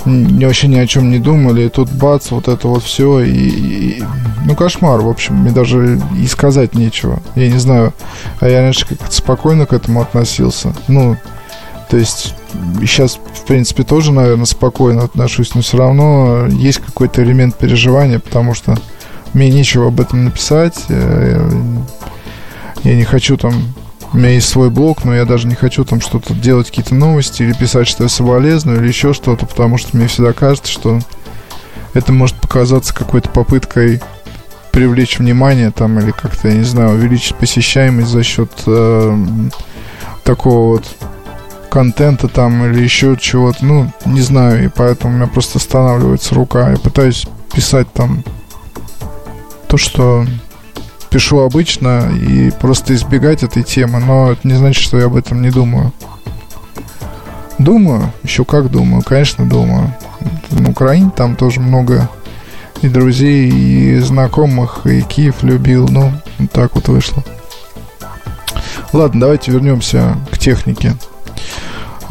не 0.05 0.45
вообще 0.45 0.67
ни 0.67 0.77
о 0.77 0.87
чем 0.87 1.11
не 1.11 1.19
думали, 1.19 1.63
и 1.65 1.69
тут 1.69 1.91
бац, 1.91 2.31
вот 2.31 2.47
это 2.47 2.67
вот 2.67 2.83
все, 2.83 3.19
и, 3.19 3.31
и 3.31 4.03
ну, 4.45 4.55
кошмар, 4.55 5.01
в 5.01 5.09
общем, 5.09 5.35
мне 5.35 5.51
даже 5.51 5.99
и 6.17 6.25
сказать 6.27 6.73
нечего. 6.73 7.19
Я 7.35 7.49
не 7.49 7.59
знаю, 7.59 7.93
а 8.39 8.47
я 8.47 8.61
раньше 8.61 8.87
как-то 8.87 9.11
спокойно 9.11 9.65
к 9.65 9.73
этому 9.73 10.01
относился. 10.01 10.73
Ну, 10.87 11.17
то 11.89 11.97
есть 11.97 12.35
сейчас, 12.81 13.15
в 13.15 13.45
принципе, 13.45 13.83
тоже, 13.83 14.13
наверное, 14.13 14.45
спокойно 14.45 15.03
отношусь, 15.03 15.55
но 15.55 15.61
все 15.61 15.77
равно 15.77 16.45
есть 16.47 16.79
какой-то 16.79 17.23
элемент 17.23 17.57
переживания, 17.57 18.19
потому 18.19 18.53
что 18.53 18.77
мне 19.33 19.49
нечего 19.49 19.87
об 19.87 19.99
этом 19.99 20.25
написать. 20.25 20.85
Э, 20.89 21.49
я 22.83 22.95
не 22.95 23.03
хочу 23.03 23.37
там... 23.37 23.53
У 24.13 24.17
меня 24.17 24.29
есть 24.29 24.49
свой 24.49 24.69
блог, 24.69 25.03
но 25.03 25.15
я 25.15 25.25
даже 25.25 25.47
не 25.47 25.55
хочу 25.55 25.83
там 25.83 26.01
что-то 26.01 26.33
делать, 26.33 26.67
какие-то 26.67 26.95
новости 26.95 27.43
или 27.43 27.53
писать, 27.53 27.87
что 27.87 28.03
я 28.03 28.09
соболезную 28.09 28.79
или 28.79 28.87
еще 28.87 29.13
что-то, 29.13 29.45
потому 29.45 29.77
что 29.77 29.97
мне 29.97 30.07
всегда 30.07 30.33
кажется, 30.33 30.71
что 30.71 30.99
это 31.93 32.11
может 32.11 32.35
показаться 32.37 32.93
какой-то 32.93 33.29
попыткой 33.29 34.01
привлечь 34.71 35.19
внимание 35.19 35.71
там 35.71 35.99
или 35.99 36.11
как-то, 36.11 36.47
я 36.49 36.55
не 36.55 36.63
знаю, 36.63 36.91
увеличить 36.91 37.35
посещаемость 37.35 38.09
за 38.09 38.23
счет 38.23 38.51
э, 38.65 39.25
такого 40.23 40.77
вот 40.77 40.85
контента 41.69 42.27
там 42.27 42.65
или 42.65 42.81
еще 42.81 43.15
чего-то, 43.19 43.63
ну, 43.65 43.91
не 44.05 44.21
знаю, 44.21 44.65
и 44.65 44.67
поэтому 44.67 45.13
у 45.13 45.17
меня 45.17 45.27
просто 45.27 45.59
останавливается 45.59 46.35
рука. 46.35 46.71
Я 46.71 46.77
пытаюсь 46.77 47.27
писать 47.53 47.91
там 47.93 48.23
то, 49.67 49.77
что 49.77 50.25
пишу 51.09 51.39
обычно, 51.39 52.11
и 52.11 52.51
просто 52.51 52.93
избегать 52.95 53.43
этой 53.43 53.63
темы, 53.63 53.99
но 53.99 54.31
это 54.31 54.47
не 54.47 54.55
значит, 54.55 54.83
что 54.83 54.97
я 54.97 55.05
об 55.05 55.15
этом 55.15 55.41
не 55.41 55.49
думаю. 55.49 55.93
Думаю, 57.57 58.13
еще 58.23 58.45
как 58.45 58.71
думаю, 58.71 59.03
конечно, 59.03 59.47
думаю. 59.47 59.93
На 60.51 60.69
Украине 60.69 61.11
там 61.15 61.35
тоже 61.35 61.59
много 61.59 62.09
и 62.81 62.87
друзей, 62.87 63.49
и 63.49 63.99
знакомых, 63.99 64.85
и 64.85 65.01
Киев 65.01 65.43
любил, 65.43 65.87
ну, 65.89 66.13
так 66.51 66.75
вот 66.75 66.87
вышло. 66.87 67.23
Ладно, 68.93 69.21
давайте 69.21 69.51
вернемся 69.51 70.15
к 70.31 70.37
технике. 70.37 70.95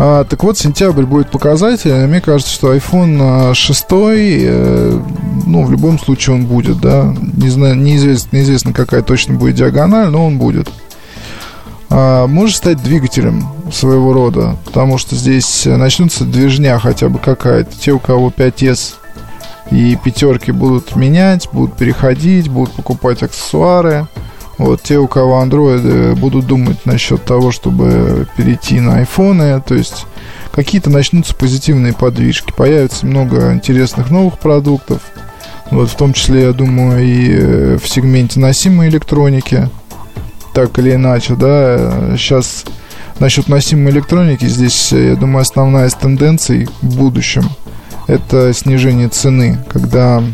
А, 0.00 0.22
так 0.24 0.44
вот, 0.44 0.56
сентябрь 0.56 1.02
будет 1.02 1.30
показатель. 1.30 1.92
Мне 2.06 2.20
кажется, 2.20 2.52
что 2.52 2.74
iPhone 2.74 3.52
6, 3.52 3.86
э, 3.90 5.00
ну, 5.44 5.64
в 5.64 5.72
любом 5.72 5.98
случае 5.98 6.36
он 6.36 6.46
будет, 6.46 6.80
да. 6.80 7.12
Не 7.20 7.48
знаю, 7.48 7.74
неизвестно, 7.74 8.36
неизвестно, 8.36 8.72
какая 8.72 9.02
точно 9.02 9.34
будет 9.34 9.56
диагональ, 9.56 10.08
но 10.08 10.24
он 10.24 10.38
будет. 10.38 10.70
А, 11.90 12.28
может 12.28 12.56
стать 12.56 12.80
двигателем 12.80 13.48
своего 13.72 14.12
рода, 14.12 14.56
потому 14.64 14.98
что 14.98 15.16
здесь 15.16 15.66
начнутся 15.66 16.24
движня 16.24 16.78
хотя 16.78 17.08
бы 17.08 17.18
какая-то. 17.18 17.76
Те, 17.76 17.90
у 17.90 17.98
кого 17.98 18.30
5S 18.30 18.94
и 19.72 19.96
пятерки 19.96 20.52
будут 20.52 20.94
менять, 20.94 21.48
будут 21.52 21.76
переходить, 21.76 22.48
будут 22.48 22.72
покупать 22.74 23.24
аксессуары. 23.24 24.06
Вот 24.58 24.82
те, 24.82 24.98
у 24.98 25.06
кого 25.06 25.42
Android, 25.42 26.14
будут 26.16 26.46
думать 26.46 26.84
насчет 26.84 27.24
того, 27.24 27.52
чтобы 27.52 28.26
перейти 28.36 28.80
на 28.80 28.96
айфоны, 28.96 29.60
то 29.60 29.74
есть 29.74 30.06
какие-то 30.50 30.90
начнутся 30.90 31.34
позитивные 31.34 31.92
подвижки, 31.92 32.52
появится 32.56 33.06
много 33.06 33.52
интересных 33.52 34.10
новых 34.10 34.38
продуктов, 34.38 35.00
вот 35.70 35.88
в 35.90 35.96
том 35.96 36.12
числе, 36.12 36.42
я 36.42 36.52
думаю, 36.52 37.04
и 37.04 37.28
э, 37.30 37.78
в 37.80 37.88
сегменте 37.88 38.40
носимой 38.40 38.88
электроники, 38.88 39.68
так 40.54 40.78
или 40.78 40.94
иначе, 40.94 41.36
да, 41.36 42.16
сейчас 42.16 42.64
насчет 43.20 43.48
носимой 43.48 43.92
электроники, 43.92 44.46
здесь, 44.46 44.92
я 44.92 45.14
думаю, 45.14 45.42
основная 45.42 45.86
из 45.86 45.94
тенденций 45.94 46.68
в 46.82 46.96
будущем 46.96 47.48
это 48.08 48.52
снижение 48.54 49.08
цены, 49.08 49.58
когда 49.68 50.24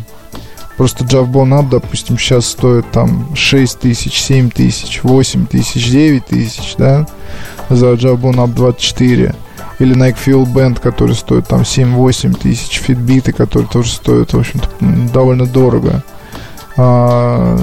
Просто 0.77 1.05
Javbon 1.05 1.49
Up, 1.59 1.69
допустим, 1.69 2.17
сейчас 2.17 2.47
стоит 2.47 2.89
там 2.91 3.33
6 3.35 3.79
тысяч, 3.79 4.21
7 4.21 4.49
тысяч, 4.49 5.01
8 5.03 5.45
тысяч, 5.45 5.89
9 5.89 6.25
тысяч, 6.25 6.75
да, 6.77 7.07
за 7.69 7.93
Javbon 7.93 8.35
Up 8.35 8.53
24. 8.53 9.35
Или 9.79 9.95
Nike 9.95 10.17
Fuel 10.25 10.45
Band, 10.45 10.79
который 10.81 11.15
стоит 11.15 11.47
там 11.47 11.61
7-8 11.61 12.37
тысяч, 12.39 12.79
фитбиты, 12.79 13.33
которые 13.33 13.67
тоже 13.69 13.91
стоят, 13.91 14.33
в 14.33 14.39
общем-то, 14.39 14.69
довольно 15.13 15.45
дорого. 15.45 16.03
А, 16.77 17.57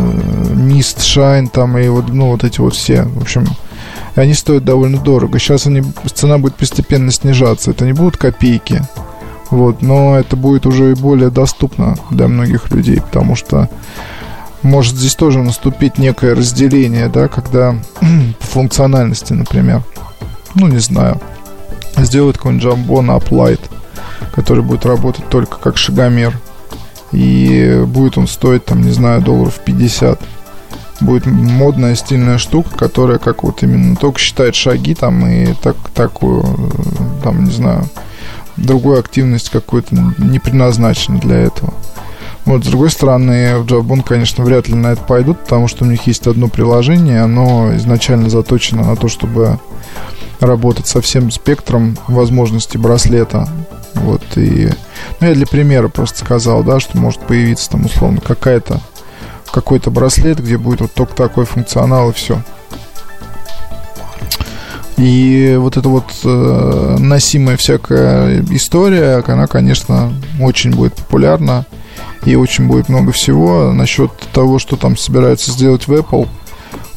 Mist 0.54 0.98
Shine 0.98 1.48
там 1.50 1.76
и 1.78 1.88
вот, 1.88 2.08
ну, 2.08 2.28
вот 2.30 2.44
эти 2.44 2.60
вот 2.60 2.74
все, 2.74 3.02
в 3.02 3.22
общем, 3.22 3.46
они 4.14 4.34
стоят 4.34 4.64
довольно 4.64 4.98
дорого. 4.98 5.38
Сейчас 5.38 5.66
они, 5.66 5.82
цена 6.12 6.38
будет 6.38 6.54
постепенно 6.56 7.10
снижаться. 7.10 7.70
Это 7.70 7.84
не 7.84 7.92
будут 7.92 8.16
копейки. 8.16 8.82
Вот, 9.52 9.82
но 9.82 10.18
это 10.18 10.34
будет 10.34 10.64
уже 10.64 10.92
и 10.92 10.94
более 10.94 11.28
доступно 11.28 11.94
для 12.08 12.26
многих 12.26 12.70
людей, 12.70 13.02
потому 13.02 13.36
что 13.36 13.68
может 14.62 14.96
здесь 14.96 15.14
тоже 15.14 15.40
наступить 15.40 15.98
некое 15.98 16.34
разделение, 16.34 17.10
да, 17.10 17.28
когда 17.28 17.76
функциональности, 18.40 19.34
например, 19.34 19.82
ну, 20.54 20.68
не 20.68 20.78
знаю, 20.78 21.20
сделают 21.98 22.38
какой-нибудь 22.38 22.64
Jambon 22.64 23.14
Up 23.14 23.28
Light, 23.28 23.60
который 24.34 24.62
будет 24.62 24.86
работать 24.86 25.28
только 25.28 25.58
как 25.58 25.76
шагомер, 25.76 26.34
и 27.12 27.84
будет 27.86 28.16
он 28.16 28.28
стоить, 28.28 28.64
там, 28.64 28.80
не 28.80 28.90
знаю, 28.90 29.20
долларов 29.20 29.60
50. 29.62 30.18
Будет 31.02 31.26
модная, 31.26 31.94
стильная 31.94 32.38
штука, 32.38 32.70
которая 32.74 33.18
как 33.18 33.42
вот 33.42 33.62
именно 33.62 33.96
только 33.96 34.18
считает 34.18 34.54
шаги 34.54 34.94
там 34.94 35.26
и 35.26 35.52
так, 35.52 35.76
такую, 35.94 36.42
там, 37.22 37.44
не 37.44 37.50
знаю, 37.50 37.84
другую 38.56 38.98
активность 38.98 39.50
какую-то 39.50 39.94
не 40.18 40.38
предназначена 40.38 41.18
для 41.18 41.36
этого. 41.36 41.74
Вот, 42.44 42.64
с 42.64 42.68
другой 42.68 42.90
стороны, 42.90 43.58
в 43.58 43.66
Jabon, 43.66 44.02
конечно, 44.02 44.42
вряд 44.42 44.68
ли 44.68 44.74
на 44.74 44.88
это 44.92 45.02
пойдут, 45.02 45.40
потому 45.40 45.68
что 45.68 45.84
у 45.84 45.88
них 45.88 46.06
есть 46.08 46.26
одно 46.26 46.48
приложение, 46.48 47.22
оно 47.22 47.74
изначально 47.76 48.28
заточено 48.30 48.84
на 48.84 48.96
то, 48.96 49.08
чтобы 49.08 49.60
работать 50.40 50.88
со 50.88 51.00
всем 51.00 51.30
спектром 51.30 51.96
возможностей 52.08 52.78
браслета. 52.78 53.48
Вот, 53.94 54.22
и... 54.36 54.70
Ну, 55.20 55.28
я 55.28 55.34
для 55.34 55.46
примера 55.46 55.88
просто 55.88 56.24
сказал, 56.24 56.64
да, 56.64 56.80
что 56.80 56.98
может 56.98 57.20
появиться 57.20 57.70
там, 57.70 57.86
условно, 57.86 58.20
какая-то 58.20 58.80
какой-то 59.52 59.90
браслет, 59.90 60.40
где 60.40 60.56
будет 60.56 60.80
вот 60.80 60.92
только 60.92 61.14
такой 61.14 61.44
функционал 61.44 62.10
и 62.10 62.14
все. 62.14 62.42
И 65.02 65.56
вот 65.58 65.76
эта 65.76 65.88
вот 65.88 66.04
э, 66.22 66.96
носимая 67.00 67.56
всякая 67.56 68.40
история, 68.52 69.20
она, 69.26 69.48
конечно, 69.48 70.12
очень 70.40 70.70
будет 70.70 70.94
популярна. 70.94 71.66
И 72.24 72.36
очень 72.36 72.68
будет 72.68 72.88
много 72.88 73.10
всего. 73.10 73.72
Насчет 73.72 74.12
того, 74.32 74.60
что 74.60 74.76
там 74.76 74.96
собираются 74.96 75.50
сделать 75.50 75.88
в 75.88 75.92
Apple. 75.92 76.28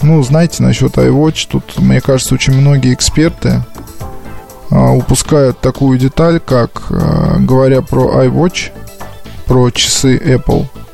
Ну, 0.03 0.21
знаете, 0.21 0.61
насчет 0.61 0.95
iWatch, 0.97 1.47
тут, 1.49 1.79
мне 1.79 1.99
кажется, 1.99 2.35
очень 2.35 2.53
многие 2.53 2.93
эксперты 2.93 3.63
э, 4.69 4.75
упускают 4.75 5.59
такую 5.59 5.97
деталь, 5.97 6.39
как, 6.39 6.83
э, 6.91 7.37
говоря 7.39 7.81
про 7.81 8.23
iWatch, 8.25 8.69
про 9.47 9.71
часы 9.71 10.15
Apple– 10.15 10.67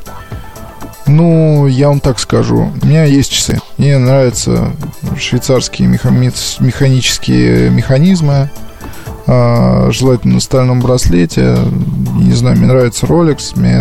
ну, 1.07 1.67
я 1.67 1.89
вам 1.89 1.99
так 1.99 2.19
скажу. 2.19 2.71
У 2.81 2.85
меня 2.85 3.05
есть 3.05 3.31
часы. 3.31 3.59
Мне 3.77 3.97
нравятся 3.97 4.73
швейцарские 5.17 5.87
механические 5.87 7.69
механизмы. 7.69 8.49
А, 9.27 9.89
желательно 9.91 10.35
на 10.35 10.39
стальном 10.39 10.81
браслете. 10.81 11.57
Не 12.15 12.33
знаю, 12.33 12.57
мне 12.57 12.67
нравится 12.67 13.05
Rolex. 13.05 13.57
Мне 13.59 13.79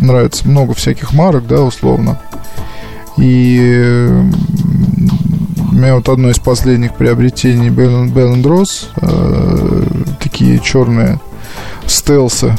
нравится 0.00 0.48
много 0.48 0.74
всяких 0.74 1.12
марок, 1.12 1.46
да, 1.46 1.62
условно. 1.62 2.20
И 3.16 4.08
у 5.70 5.74
меня 5.74 5.96
вот 5.96 6.08
одно 6.08 6.30
из 6.30 6.38
последних 6.38 6.94
приобретений 6.94 7.68
Bell 7.68 8.42
Ross, 8.42 8.88
такие 10.18 10.58
черные 10.60 11.20
стелсы, 11.86 12.54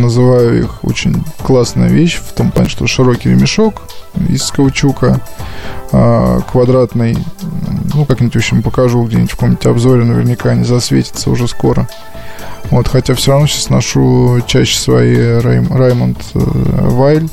называю 0.00 0.60
их 0.60 0.84
очень 0.84 1.24
классная 1.42 1.88
вещь, 1.88 2.18
в 2.18 2.32
том 2.32 2.50
плане, 2.50 2.68
что 2.68 2.86
широкий 2.86 3.30
ремешок 3.30 3.82
из 4.28 4.50
каучука, 4.50 5.20
а, 5.92 6.40
квадратный, 6.40 7.18
ну, 7.92 8.04
как-нибудь, 8.04 8.34
в 8.34 8.38
общем, 8.38 8.62
покажу 8.62 9.04
где-нибудь 9.04 9.30
в 9.30 9.34
каком-нибудь 9.34 9.66
обзоре, 9.66 10.04
наверняка 10.04 10.50
они 10.50 10.64
засветятся 10.64 11.30
уже 11.30 11.48
скоро. 11.48 11.88
Вот, 12.70 12.88
хотя 12.88 13.14
все 13.14 13.32
равно 13.32 13.46
сейчас 13.46 13.68
ношу 13.68 14.40
чаще 14.46 14.78
свои 14.78 15.16
Раймонд 15.38 16.18
Вайль, 16.32 17.28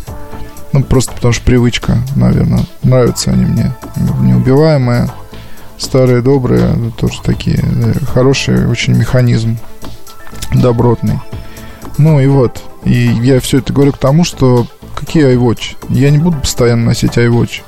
ну, 0.73 0.83
просто 0.83 1.13
потому 1.13 1.33
что 1.33 1.43
привычка, 1.43 1.97
наверное. 2.15 2.65
Нравятся 2.83 3.31
они 3.31 3.45
мне. 3.45 3.73
Неубиваемые, 4.21 5.09
старые, 5.77 6.21
добрые, 6.21 6.91
тоже 6.97 7.21
такие 7.21 7.59
э, 7.61 7.93
хорошие, 8.05 8.67
очень 8.67 8.93
механизм 8.95 9.57
добротный. 10.53 11.19
Ну 11.97 12.19
и 12.19 12.27
вот. 12.27 12.61
И 12.83 13.11
я 13.21 13.39
все 13.39 13.59
это 13.59 13.73
говорю 13.73 13.91
к 13.91 13.97
тому, 13.97 14.23
что 14.23 14.67
какие 14.95 15.33
iWatch? 15.35 15.77
Я 15.89 16.09
не 16.09 16.17
буду 16.17 16.37
постоянно 16.37 16.85
носить 16.85 17.17
iWatch. 17.17 17.61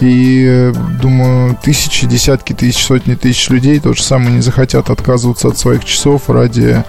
И 0.00 0.46
э, 0.48 0.74
думаю, 1.02 1.58
тысячи, 1.62 2.06
десятки 2.06 2.52
тысяч, 2.52 2.84
сотни 2.84 3.14
тысяч 3.14 3.48
людей 3.50 3.80
то 3.80 3.92
же 3.94 4.02
самое 4.02 4.30
не 4.30 4.42
захотят 4.42 4.90
отказываться 4.90 5.48
от 5.48 5.58
своих 5.58 5.84
часов 5.84 6.30
ради 6.30 6.84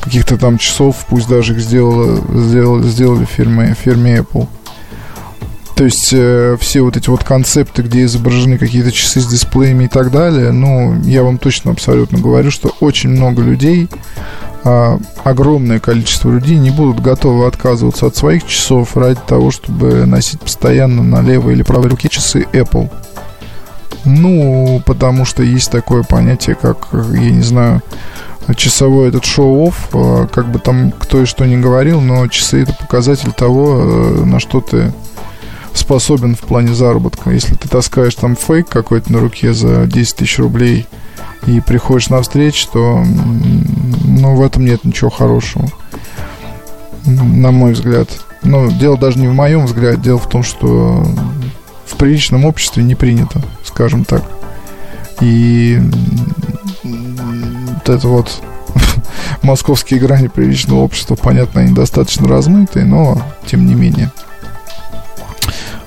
каких-то 0.00 0.38
там 0.38 0.56
часов, 0.56 1.04
пусть 1.08 1.28
даже 1.28 1.52
их 1.52 1.60
сделала, 1.60 2.18
сделали, 2.34 2.88
сделали 2.88 3.24
в 3.26 3.28
фирме, 3.28 3.76
фирме 3.78 4.18
Apple. 4.18 4.48
То 5.76 5.84
есть 5.84 6.10
э, 6.12 6.56
все 6.60 6.82
вот 6.82 6.96
эти 6.96 7.08
вот 7.08 7.24
концепты, 7.24 7.82
где 7.82 8.04
изображены 8.04 8.58
какие-то 8.58 8.92
часы 8.92 9.20
с 9.20 9.26
дисплеями 9.26 9.84
и 9.84 9.88
так 9.88 10.10
далее, 10.10 10.52
ну, 10.52 11.00
я 11.04 11.22
вам 11.22 11.38
точно 11.38 11.70
абсолютно 11.70 12.18
говорю, 12.18 12.50
что 12.50 12.74
очень 12.80 13.10
много 13.10 13.42
людей, 13.42 13.88
э, 14.64 14.98
огромное 15.24 15.80
количество 15.80 16.30
людей 16.30 16.58
не 16.58 16.70
будут 16.70 17.00
готовы 17.00 17.46
отказываться 17.46 18.06
от 18.06 18.16
своих 18.16 18.46
часов 18.46 18.96
ради 18.96 19.20
того, 19.26 19.50
чтобы 19.50 20.06
носить 20.06 20.40
постоянно 20.40 21.02
на 21.02 21.22
левой 21.22 21.54
или 21.54 21.62
правой 21.62 21.88
руке 21.88 22.08
часы 22.08 22.46
Apple. 22.52 22.90
Ну, 24.04 24.82
потому 24.86 25.24
что 25.24 25.42
есть 25.42 25.70
такое 25.70 26.02
понятие, 26.02 26.56
как, 26.56 26.88
я 26.92 27.30
не 27.30 27.42
знаю, 27.42 27.82
часовой 28.56 29.08
этот 29.08 29.24
шоу-офф, 29.24 29.88
э, 29.92 30.26
как 30.32 30.50
бы 30.50 30.58
там 30.58 30.92
кто 30.92 31.22
и 31.22 31.26
что 31.26 31.44
ни 31.46 31.56
говорил, 31.56 32.00
но 32.00 32.26
часы 32.28 32.62
это 32.62 32.74
показатель 32.74 33.32
того, 33.32 33.80
э, 33.80 34.24
на 34.24 34.40
что 34.40 34.60
ты 34.60 34.92
способен 35.74 36.34
в 36.34 36.40
плане 36.40 36.74
заработка. 36.74 37.30
Если 37.30 37.54
ты 37.54 37.68
таскаешь 37.68 38.14
там 38.14 38.36
фейк 38.36 38.68
какой-то 38.68 39.12
на 39.12 39.20
руке 39.20 39.52
за 39.52 39.86
10 39.86 40.16
тысяч 40.16 40.38
рублей 40.38 40.86
и 41.46 41.60
приходишь 41.60 42.08
на 42.08 42.22
встречу, 42.22 42.68
то 42.72 43.04
ну, 44.04 44.34
в 44.34 44.42
этом 44.42 44.64
нет 44.64 44.84
ничего 44.84 45.10
хорошего. 45.10 45.68
На 47.06 47.50
мой 47.50 47.72
взгляд. 47.72 48.08
Ну, 48.42 48.70
дело 48.70 48.96
даже 48.96 49.18
не 49.18 49.28
в 49.28 49.34
моем 49.34 49.66
взгляде, 49.66 50.00
дело 50.00 50.18
в 50.18 50.28
том, 50.28 50.42
что 50.42 51.06
в 51.86 51.96
приличном 51.96 52.44
обществе 52.44 52.82
не 52.82 52.94
принято, 52.94 53.42
скажем 53.64 54.04
так. 54.04 54.22
И 55.20 55.78
вот 56.82 57.88
это 57.88 58.08
вот 58.08 58.42
московские 59.42 60.00
грани 60.00 60.28
приличного 60.28 60.80
общества, 60.80 61.16
понятно, 61.16 61.60
они 61.60 61.74
достаточно 61.74 62.28
размытые, 62.28 62.86
но 62.86 63.20
тем 63.46 63.66
не 63.66 63.74
менее. 63.74 64.10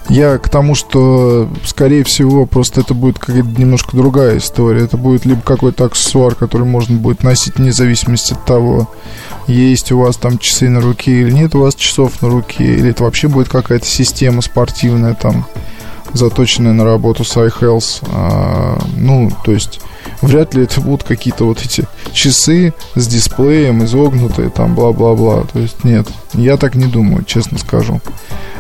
Я 0.10 0.38
к 0.38 0.50
тому, 0.50 0.76
что, 0.76 1.50
скорее 1.66 2.04
всего, 2.04 2.46
просто 2.46 2.82
это 2.82 2.94
будет 2.94 3.20
какая-то 3.20 3.50
немножко 3.60 3.96
другая 3.96 4.38
история. 4.38 4.84
Это 4.84 4.98
будет 4.98 5.26
либо 5.26 5.42
какой-то 5.42 5.86
аксессуар, 5.86 6.36
который 6.36 6.68
можно 6.68 6.98
будет 6.98 7.24
носить 7.24 7.56
вне 7.56 7.72
зависимости 7.72 8.34
от 8.34 8.46
того, 8.46 8.90
есть 9.48 9.92
у 9.92 10.00
вас 10.00 10.18
там 10.18 10.38
часы 10.38 10.70
на 10.70 10.82
руке 10.82 11.22
или 11.22 11.32
нет 11.32 11.56
у 11.56 11.62
вас 11.62 11.76
часов 11.76 12.22
на 12.22 12.30
руке, 12.30 12.64
или 12.64 12.92
это 12.92 13.04
вообще 13.04 13.28
будет 13.28 13.50
какая-то 13.50 13.86
система 13.86 14.42
спортивная 14.42 15.16
там, 15.16 15.46
заточенная 16.14 16.74
на 16.74 16.84
работу 16.84 17.24
с 17.24 17.36
iHealth. 17.36 18.08
А, 18.12 18.80
ну, 18.96 19.32
то 19.44 19.52
есть 19.52 19.82
вряд 20.22 20.54
ли 20.54 20.64
это 20.64 20.82
будут 20.82 21.04
какие-то 21.04 21.46
вот 21.46 21.62
эти 21.64 21.86
часы 22.12 22.74
с 22.96 23.08
дисплеем, 23.08 23.84
изогнутые, 23.84 24.50
там, 24.50 24.76
бла-бла-бла. 24.76 25.44
То 25.52 25.60
есть 25.60 25.84
нет, 25.84 26.08
я 26.34 26.58
так 26.58 26.76
не 26.76 26.86
думаю, 26.86 27.24
честно 27.24 27.58
скажу 27.58 28.02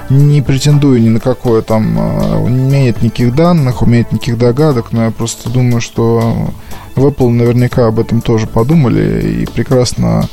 не 0.10 0.42
претендую 0.42 1.02
ни 1.02 1.10
на 1.10 1.20
какое 1.20 1.62
там, 1.62 1.96
а, 1.98 2.46
не 2.48 2.60
имеет 2.60 3.02
никаких 3.02 3.36
данных, 3.36 3.82
умеет 3.82 4.12
никаких 4.12 4.38
догадок, 4.38 4.92
но 4.92 5.06
я 5.06 5.12
просто 5.12 5.50
думаю, 5.50 5.82
что 5.82 6.52
в 6.96 7.06
Apple 7.06 7.30
наверняка 7.30 7.88
об 7.88 8.00
этом 8.00 8.22
тоже 8.22 8.48
подумали 8.48 9.42
и 9.42 9.46
прекрасно 9.46 10.28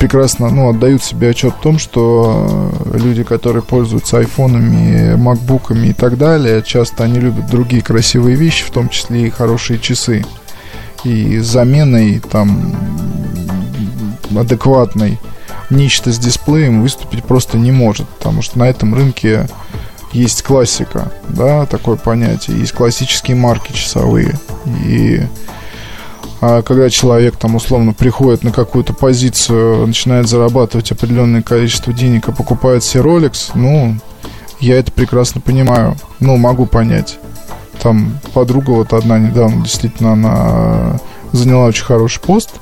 прекрасно 0.00 0.48
ну, 0.48 0.70
отдают 0.70 1.04
себе 1.04 1.28
отчет 1.28 1.54
в 1.54 1.60
том, 1.60 1.78
что 1.78 2.72
люди, 2.94 3.22
которые 3.22 3.62
пользуются 3.62 4.16
айфонами, 4.16 5.14
макбуками 5.14 5.88
и 5.88 5.92
так 5.92 6.16
далее, 6.16 6.62
часто 6.66 7.04
они 7.04 7.20
любят 7.20 7.50
другие 7.50 7.82
красивые 7.82 8.34
вещи, 8.34 8.64
в 8.64 8.70
том 8.70 8.88
числе 8.88 9.26
и 9.26 9.30
хорошие 9.30 9.78
часы. 9.78 10.24
И 11.04 11.38
заменой 11.38 12.18
там 12.18 12.74
адекватной 14.34 15.20
нечто 15.68 16.10
с 16.10 16.18
дисплеем 16.18 16.80
выступить 16.80 17.22
просто 17.22 17.58
не 17.58 17.70
может, 17.70 18.08
потому 18.08 18.40
что 18.40 18.58
на 18.58 18.70
этом 18.70 18.94
рынке 18.94 19.48
есть 20.12 20.42
классика, 20.42 21.12
да, 21.28 21.66
такое 21.66 21.96
понятие, 21.96 22.58
есть 22.58 22.72
классические 22.72 23.36
марки 23.36 23.72
часовые. 23.72 24.32
И 24.86 25.22
когда 26.40 26.90
человек 26.90 27.36
там 27.36 27.54
условно 27.54 27.92
приходит 27.92 28.42
на 28.42 28.52
какую-то 28.52 28.92
позицию, 28.94 29.86
начинает 29.86 30.28
зарабатывать 30.28 30.90
определенное 30.90 31.42
количество 31.42 31.92
денег 31.92 32.28
и 32.28 32.32
покупает 32.32 32.82
себе 32.82 33.04
Rolex, 33.04 33.50
ну, 33.54 33.96
я 34.58 34.78
это 34.78 34.90
прекрасно 34.90 35.40
понимаю. 35.40 35.96
Ну, 36.18 36.36
могу 36.36 36.66
понять. 36.66 37.18
Там 37.82 38.18
подруга 38.34 38.70
вот 38.70 38.92
одна 38.92 39.18
недавно 39.18 39.62
действительно 39.62 40.12
она 40.12 41.00
заняла 41.32 41.66
очень 41.66 41.84
хороший 41.84 42.20
пост– 42.20 42.50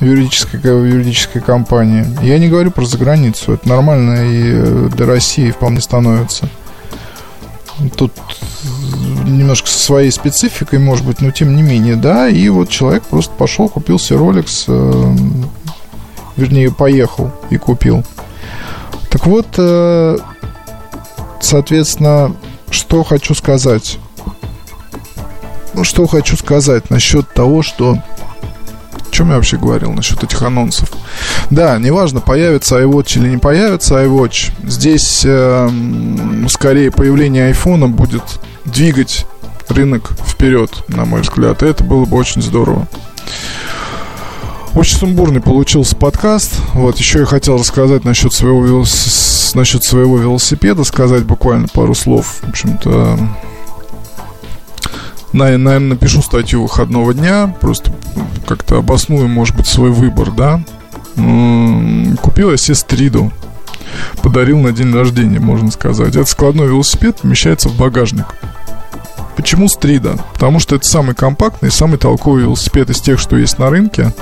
в 0.00 0.04
юридической, 0.04 0.60
юридической 0.60 1.40
компании. 1.40 2.04
Я 2.22 2.38
не 2.38 2.48
говорю 2.48 2.70
про 2.70 2.84
заграницу. 2.84 3.54
Это 3.54 3.68
нормально 3.68 4.30
и 4.30 4.88
для 4.90 5.06
России 5.06 5.50
вполне 5.50 5.80
становится. 5.80 6.48
Тут 7.96 8.12
немножко 9.28 9.68
со 9.68 9.78
своей 9.78 10.10
спецификой, 10.10 10.78
может 10.78 11.04
быть, 11.04 11.20
но 11.20 11.30
тем 11.30 11.54
не 11.54 11.62
менее, 11.62 11.96
да. 11.96 12.28
И 12.28 12.48
вот 12.48 12.68
человек 12.68 13.02
просто 13.04 13.34
пошел, 13.34 13.68
купил 13.68 13.98
себе 13.98 14.18
Rolex, 14.18 14.64
э, 14.68 15.14
вернее, 16.36 16.72
поехал 16.72 17.32
и 17.50 17.56
купил. 17.56 18.04
Так 19.10 19.26
вот, 19.26 19.46
э, 19.56 20.18
соответственно, 21.40 22.34
что 22.70 23.02
хочу 23.04 23.34
сказать. 23.34 23.98
Ну, 25.74 25.84
что 25.84 26.06
хочу 26.06 26.36
сказать 26.36 26.90
насчет 26.90 27.32
того, 27.32 27.62
что 27.62 27.98
чем 29.10 29.30
я 29.30 29.36
вообще 29.36 29.56
говорил 29.56 29.92
насчет 29.92 30.22
этих 30.22 30.42
анонсов? 30.42 30.92
Да, 31.50 31.78
неважно, 31.78 32.20
появится 32.20 32.80
iWatch 32.80 33.18
или 33.18 33.30
не 33.30 33.38
появится 33.38 34.04
iWatch. 34.04 34.52
Здесь 34.64 35.22
э, 35.24 35.70
скорее 36.48 36.90
появление 36.90 37.46
айфона 37.46 37.88
будет 37.88 38.22
двигать 38.72 39.26
рынок 39.68 40.12
вперед, 40.26 40.84
на 40.88 41.04
мой 41.04 41.22
взгляд. 41.22 41.62
И 41.62 41.66
это 41.66 41.84
было 41.84 42.04
бы 42.04 42.16
очень 42.16 42.42
здорово. 42.42 42.88
Очень 44.74 44.98
сумбурный 44.98 45.40
получился 45.40 45.96
подкаст. 45.96 46.54
Вот, 46.74 46.98
еще 46.98 47.20
я 47.20 47.24
хотел 47.26 47.58
рассказать 47.58 48.04
насчет 48.04 48.32
своего, 48.32 48.84
насчет 49.54 49.82
своего 49.82 50.18
велосипеда, 50.18 50.84
сказать 50.84 51.24
буквально 51.24 51.68
пару 51.68 51.94
слов. 51.94 52.40
В 52.42 52.48
общем-то, 52.50 53.18
наверное, 55.32 55.78
напишу 55.80 56.22
статью 56.22 56.62
выходного 56.62 57.12
дня, 57.14 57.54
просто 57.60 57.92
как-то 58.46 58.78
обосную, 58.78 59.28
может 59.28 59.56
быть, 59.56 59.66
свой 59.66 59.90
выбор, 59.90 60.30
да. 60.30 60.62
Купил 62.22 62.50
я 62.50 62.56
себе 62.56 62.74
стриду. 62.74 63.32
Подарил 64.22 64.58
на 64.58 64.70
день 64.72 64.94
рождения, 64.94 65.40
можно 65.40 65.70
сказать. 65.70 66.14
Это 66.14 66.26
складной 66.26 66.68
велосипед 66.68 67.16
помещается 67.22 67.68
в 67.68 67.76
багажник. 67.76 68.26
Почему 69.38 69.68
стрида? 69.68 70.18
Потому 70.32 70.58
что 70.58 70.74
это 70.74 70.84
самый 70.84 71.14
компактный, 71.14 71.70
самый 71.70 71.96
толковый 71.96 72.42
велосипед 72.42 72.90
из 72.90 73.00
тех, 73.00 73.20
что 73.20 73.36
есть 73.36 73.56
на 73.60 73.70
рынке. 73.70 74.12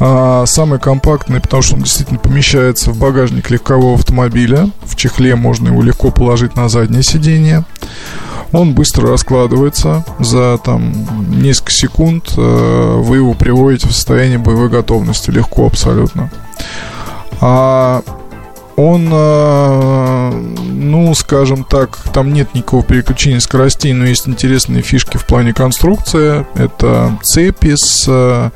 А, 0.00 0.44
самый 0.46 0.80
компактный, 0.80 1.40
потому 1.40 1.62
что 1.62 1.76
он 1.76 1.82
действительно 1.82 2.18
помещается 2.18 2.90
в 2.90 2.98
багажник 2.98 3.50
легкового 3.50 3.94
автомобиля. 3.94 4.68
В 4.82 4.96
чехле 4.96 5.36
можно 5.36 5.68
его 5.68 5.80
легко 5.80 6.10
положить 6.10 6.56
на 6.56 6.68
заднее 6.68 7.04
сиденье. 7.04 7.64
Он 8.50 8.74
быстро 8.74 9.08
раскладывается 9.08 10.04
за 10.18 10.58
там 10.58 10.92
несколько 11.30 11.70
секунд. 11.70 12.34
Э, 12.36 12.96
вы 12.98 13.18
его 13.18 13.32
приводите 13.34 13.86
в 13.86 13.92
состояние 13.92 14.38
боевой 14.38 14.68
готовности 14.68 15.30
легко 15.30 15.66
абсолютно. 15.66 16.32
А 17.40 18.02
он, 18.76 19.08
э, 19.10 20.30
ну, 20.30 21.14
скажем 21.14 21.64
так, 21.64 21.96
там 22.12 22.32
нет 22.32 22.54
никакого 22.54 22.82
переключения 22.82 23.40
скоростей, 23.40 23.92
но 23.94 24.04
есть 24.04 24.28
интересные 24.28 24.82
фишки 24.82 25.16
в 25.16 25.26
плане 25.26 25.54
конструкции. 25.54 26.46
Это 26.54 27.18
цепи 27.22 27.74
с 27.74 28.04
э, 28.06 28.50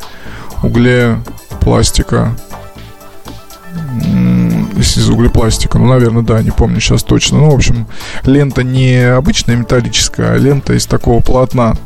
углепластика. 0.62 2.36
Если 4.76 5.00
из 5.00 5.08
углепластика, 5.08 5.78
ну, 5.78 5.86
наверное, 5.86 6.22
да, 6.22 6.42
не 6.42 6.50
помню 6.50 6.80
сейчас 6.80 7.02
точно. 7.02 7.38
Ну, 7.38 7.50
в 7.50 7.54
общем, 7.54 7.86
лента 8.24 8.62
не 8.62 8.98
обычная 8.98 9.56
металлическая, 9.56 10.34
а 10.34 10.36
лента 10.36 10.74
из 10.74 10.86
такого 10.86 11.22
полотна. 11.22 11.76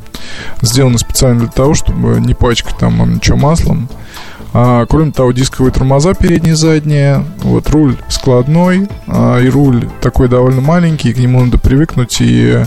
Сделана 0.61 0.99
специально 0.99 1.41
для 1.41 1.49
того, 1.49 1.75
чтобы 1.75 2.21
не 2.21 2.35
пачкать 2.35 2.79
там 2.79 3.15
ничего 3.15 3.37
маслом. 3.37 3.89
А, 4.57 4.87
кроме 4.87 5.11
того, 5.11 5.33
дисковые 5.33 5.73
тормоза 5.73 6.15
передние 6.15 6.53
и 6.53 6.57
задние. 6.57 7.25
Вот 7.43 7.69
руль 7.71 7.97
складной, 8.09 8.89
а, 9.09 9.41
и 9.41 9.49
руль 9.49 9.89
такой 10.01 10.29
довольно 10.29 10.61
маленький, 10.61 11.13
к 11.13 11.19
нему 11.19 11.45
надо 11.45 11.59
привыкнуть, 11.59 12.19
и 12.21 12.65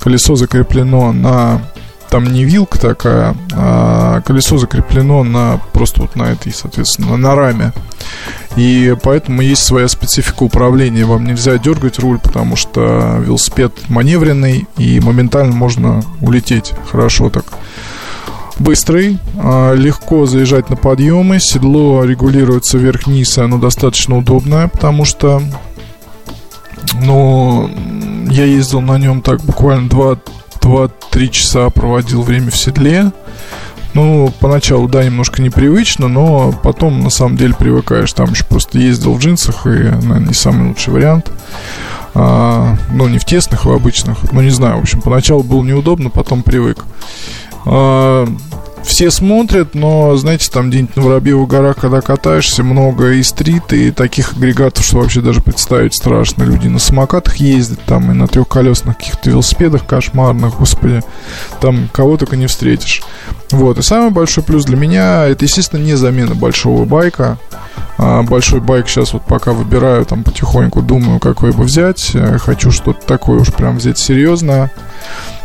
колесо 0.00 0.36
закреплено 0.36 1.12
на 1.12 1.62
там 2.10 2.24
не 2.24 2.44
вилка 2.44 2.78
такая, 2.78 3.36
а 3.54 4.20
колесо 4.22 4.58
закреплено 4.58 5.22
на 5.22 5.60
просто 5.72 6.02
вот 6.02 6.16
на 6.16 6.24
этой, 6.24 6.52
соответственно, 6.52 7.16
на 7.16 7.34
раме. 7.34 7.72
И 8.56 8.96
поэтому 9.02 9.42
есть 9.42 9.62
своя 9.62 9.86
специфика 9.88 10.42
управления. 10.42 11.04
Вам 11.04 11.24
нельзя 11.24 11.56
дергать 11.56 12.00
руль, 12.00 12.18
потому 12.18 12.56
что 12.56 13.22
велосипед 13.24 13.72
маневренный, 13.88 14.66
и 14.76 15.00
моментально 15.00 15.54
можно 15.54 16.02
улететь 16.20 16.72
хорошо 16.90 17.30
так 17.30 17.44
быстрый, 18.60 19.18
а, 19.36 19.74
легко 19.74 20.26
заезжать 20.26 20.70
на 20.70 20.76
подъемы, 20.76 21.40
седло 21.40 22.04
регулируется 22.04 22.78
вверх-вниз, 22.78 23.38
оно 23.38 23.58
достаточно 23.58 24.18
удобное, 24.18 24.68
потому 24.68 25.04
что, 25.04 25.42
ну, 27.02 27.68
я 28.30 28.44
ездил 28.44 28.80
на 28.80 28.98
нем 28.98 29.22
так 29.22 29.40
буквально 29.42 29.88
2-3 29.88 31.28
часа, 31.30 31.70
проводил 31.70 32.22
время 32.22 32.50
в 32.50 32.56
седле. 32.56 33.10
Ну, 33.92 34.32
поначалу, 34.38 34.86
да, 34.86 35.02
немножко 35.02 35.42
непривычно, 35.42 36.06
но 36.06 36.52
потом, 36.62 37.00
на 37.00 37.10
самом 37.10 37.36
деле, 37.36 37.54
привыкаешь. 37.54 38.12
Там 38.12 38.30
еще 38.30 38.44
просто 38.44 38.78
ездил 38.78 39.14
в 39.14 39.18
джинсах, 39.18 39.66
и, 39.66 39.70
наверное, 39.70 40.20
не 40.20 40.34
самый 40.34 40.68
лучший 40.68 40.92
вариант. 40.92 41.32
А, 42.14 42.76
ну, 42.92 43.08
не 43.08 43.18
в 43.18 43.24
тесных, 43.24 43.66
а 43.66 43.70
в 43.70 43.72
обычных. 43.72 44.30
Ну, 44.30 44.42
не 44.42 44.50
знаю, 44.50 44.78
в 44.78 44.82
общем, 44.82 45.00
поначалу 45.00 45.42
было 45.42 45.64
неудобно, 45.64 46.08
потом 46.08 46.44
привык. 46.44 46.84
А, 47.66 48.26
все 48.82 49.10
смотрят, 49.10 49.74
но, 49.74 50.16
знаете, 50.16 50.50
там 50.50 50.70
где-нибудь 50.70 50.96
на 50.96 51.02
Воробьевых 51.02 51.48
горах, 51.48 51.76
когда 51.76 52.00
катаешься, 52.00 52.62
много 52.62 53.12
и 53.12 53.22
стрит, 53.22 53.72
и 53.72 53.90
таких 53.90 54.32
агрегатов, 54.32 54.84
что 54.84 54.98
вообще 54.98 55.20
даже 55.20 55.40
представить 55.40 55.94
страшно. 55.94 56.44
Люди 56.44 56.68
на 56.68 56.78
самокатах 56.78 57.36
ездят, 57.36 57.80
там, 57.86 58.10
и 58.10 58.14
на 58.14 58.26
трехколесных 58.26 58.96
каких-то 58.96 59.30
велосипедах 59.30 59.86
кошмарных, 59.86 60.58
господи. 60.58 61.02
Там 61.60 61.88
кого 61.92 62.16
только 62.16 62.36
не 62.36 62.46
встретишь. 62.46 63.02
Вот, 63.50 63.78
и 63.78 63.82
самый 63.82 64.10
большой 64.10 64.44
плюс 64.44 64.64
для 64.64 64.76
меня, 64.76 65.26
это, 65.26 65.44
естественно, 65.44 65.80
не 65.80 65.94
замена 65.94 66.34
большого 66.34 66.84
байка. 66.84 67.38
А 67.98 68.22
большой 68.22 68.60
байк 68.60 68.88
сейчас 68.88 69.12
вот 69.12 69.26
пока 69.26 69.52
выбираю, 69.52 70.06
там, 70.06 70.24
потихоньку 70.24 70.80
думаю, 70.80 71.20
какой 71.20 71.52
бы 71.52 71.64
взять. 71.64 72.12
Э, 72.14 72.38
хочу 72.38 72.70
что-то 72.70 73.06
такое 73.06 73.40
уж 73.40 73.52
прям 73.52 73.76
взять 73.76 73.98
серьезное 73.98 74.72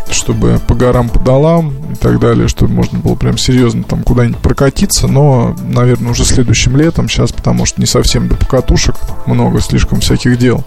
чтобы 0.10 0.60
по 0.68 0.76
горам, 0.76 1.10
по 1.10 1.20
долам 1.20 1.74
и 1.92 1.96
так 1.96 2.20
далее, 2.20 2.48
чтобы 2.48 2.74
можно 2.74 3.00
было 3.00 3.16
прям 3.16 3.38
серьезно 3.38 3.84
там 3.84 4.04
куда-нибудь 4.04 4.40
прокатиться, 4.40 5.08
но, 5.08 5.56
наверное, 5.68 6.12
уже 6.12 6.26
следующим 6.26 6.78
летом 6.78 7.10
сейчас, 7.10 7.32
потому 7.32 7.66
что 7.66 7.82
не 7.82 7.88
совсем 7.88 8.28
до 8.28 8.36
покатушек, 8.36 8.96
много 9.26 9.60
слишком 9.62 10.00
всяких 10.00 10.38
дел. 10.38 10.64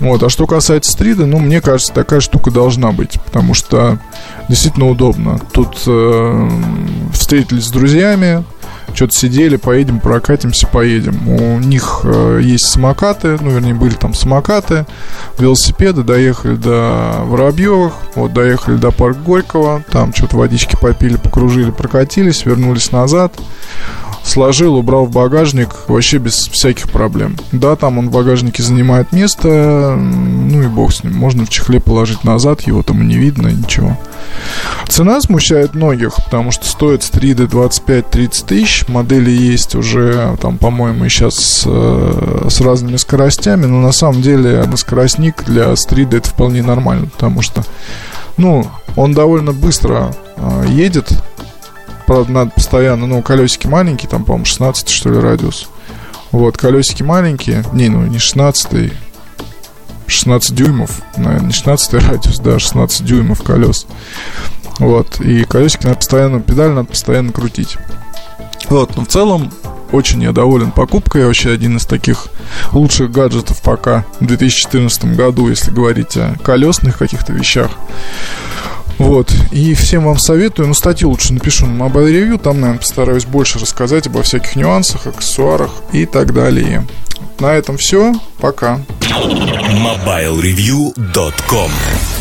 Вот, 0.00 0.22
а 0.22 0.30
что 0.30 0.46
касается 0.46 0.92
стрида, 0.92 1.26
ну, 1.26 1.38
мне 1.38 1.60
кажется, 1.60 1.92
такая 1.92 2.20
штука 2.20 2.50
должна 2.50 2.90
быть, 2.90 3.20
потому 3.20 3.52
что 3.52 3.98
действительно 4.48 4.88
удобно. 4.88 5.38
Тут 5.52 5.76
э, 5.86 6.50
встретились 7.12 7.66
с 7.66 7.70
друзьями, 7.70 8.42
что-то 8.94 9.14
сидели, 9.14 9.56
поедем, 9.56 10.00
прокатимся, 10.00 10.66
поедем. 10.66 11.28
У 11.28 11.58
них 11.58 12.00
э, 12.04 12.40
есть 12.42 12.66
самокаты, 12.66 13.38
ну, 13.40 13.50
вернее, 13.50 13.74
были 13.74 13.94
там 13.94 14.14
самокаты, 14.14 14.86
велосипеды, 15.38 16.02
доехали 16.02 16.56
до 16.56 17.22
Воробьевых, 17.24 17.94
вот, 18.14 18.32
доехали 18.32 18.76
до 18.76 18.90
парка 18.90 19.20
Горького, 19.20 19.84
там 19.90 20.14
что-то 20.14 20.36
водички 20.36 20.76
попили, 20.80 21.16
покружили, 21.16 21.70
прокатились, 21.70 22.44
вернулись 22.44 22.92
назад 22.92 23.32
сложил, 24.30 24.76
убрал 24.76 25.06
в 25.06 25.10
багажник 25.10 25.88
вообще 25.88 26.18
без 26.18 26.48
всяких 26.48 26.90
проблем. 26.90 27.36
Да, 27.52 27.76
там 27.76 27.98
он 27.98 28.08
в 28.08 28.12
багажнике 28.12 28.62
занимает 28.62 29.12
место, 29.12 29.96
ну 29.96 30.62
и 30.62 30.66
бог 30.66 30.92
с 30.92 31.02
ним. 31.02 31.14
Можно 31.14 31.44
в 31.44 31.50
чехле 31.50 31.80
положить 31.80 32.24
назад, 32.24 32.62
его 32.62 32.82
там 32.82 33.06
не 33.06 33.16
видно, 33.16 33.48
ничего. 33.48 33.98
Цена 34.88 35.20
смущает 35.20 35.74
многих, 35.74 36.14
потому 36.16 36.50
что 36.50 36.66
стоит 36.66 37.02
стриды 37.02 37.44
25-30 37.44 38.46
тысяч. 38.46 38.88
Модели 38.88 39.30
есть 39.30 39.74
уже, 39.74 40.36
там, 40.40 40.58
по-моему, 40.58 41.08
сейчас 41.08 41.34
с, 41.34 41.64
э, 41.66 42.46
с 42.48 42.60
разными 42.60 42.96
скоростями, 42.96 43.66
но 43.66 43.80
на 43.80 43.92
самом 43.92 44.22
деле 44.22 44.64
скоростник 44.76 45.44
для 45.44 45.74
стрида 45.76 46.18
это 46.18 46.28
вполне 46.28 46.62
нормально, 46.62 47.06
потому 47.06 47.42
что, 47.42 47.64
ну, 48.36 48.66
он 48.96 49.12
довольно 49.12 49.52
быстро 49.52 50.14
э, 50.36 50.64
едет, 50.68 51.12
правда, 52.10 52.32
надо 52.32 52.50
постоянно, 52.50 53.06
ну, 53.06 53.22
колесики 53.22 53.68
маленькие, 53.68 54.10
там, 54.10 54.24
по-моему, 54.24 54.44
16 54.44 54.88
что 54.88 55.10
ли, 55.10 55.20
радиус. 55.20 55.68
Вот, 56.32 56.56
колесики 56.56 57.04
маленькие, 57.04 57.62
не, 57.72 57.88
ну, 57.88 58.04
не 58.04 58.18
16 58.18 58.92
16 60.08 60.52
дюймов, 60.52 61.02
наверное, 61.16 61.46
не 61.46 61.52
16 61.52 61.94
радиус, 61.94 62.40
да, 62.40 62.58
16 62.58 63.04
дюймов 63.04 63.44
колес. 63.44 63.86
Вот, 64.80 65.20
и 65.20 65.44
колесики 65.44 65.84
надо 65.84 65.98
постоянно, 65.98 66.40
педаль 66.40 66.70
надо 66.70 66.88
постоянно 66.88 67.30
крутить. 67.30 67.76
Вот, 68.68 68.96
но 68.96 69.04
в 69.04 69.06
целом 69.06 69.52
очень 69.92 70.20
я 70.24 70.32
доволен 70.32 70.72
покупкой. 70.72 71.26
Вообще 71.26 71.52
один 71.52 71.76
из 71.76 71.86
таких 71.86 72.26
лучших 72.72 73.12
гаджетов 73.12 73.62
пока 73.62 74.04
в 74.18 74.26
2014 74.26 75.14
году, 75.14 75.48
если 75.48 75.70
говорить 75.70 76.16
о 76.16 76.34
колесных 76.42 76.98
каких-то 76.98 77.32
вещах. 77.32 77.70
Вот. 79.00 79.34
И 79.50 79.74
всем 79.74 80.04
вам 80.04 80.18
советую. 80.18 80.68
Ну, 80.68 80.74
статью 80.74 81.08
лучше 81.08 81.32
напишу 81.32 81.66
на 81.66 81.84
Mobile 81.84 82.12
Review. 82.12 82.38
Там, 82.38 82.60
наверное, 82.60 82.80
постараюсь 82.80 83.24
больше 83.24 83.58
рассказать 83.58 84.06
обо 84.06 84.22
всяких 84.22 84.56
нюансах, 84.56 85.06
аксессуарах 85.06 85.70
и 85.92 86.04
так 86.04 86.34
далее. 86.34 86.86
На 87.38 87.54
этом 87.54 87.78
все. 87.78 88.12
Пока. 88.38 88.82
MobileReview.com 89.00 91.70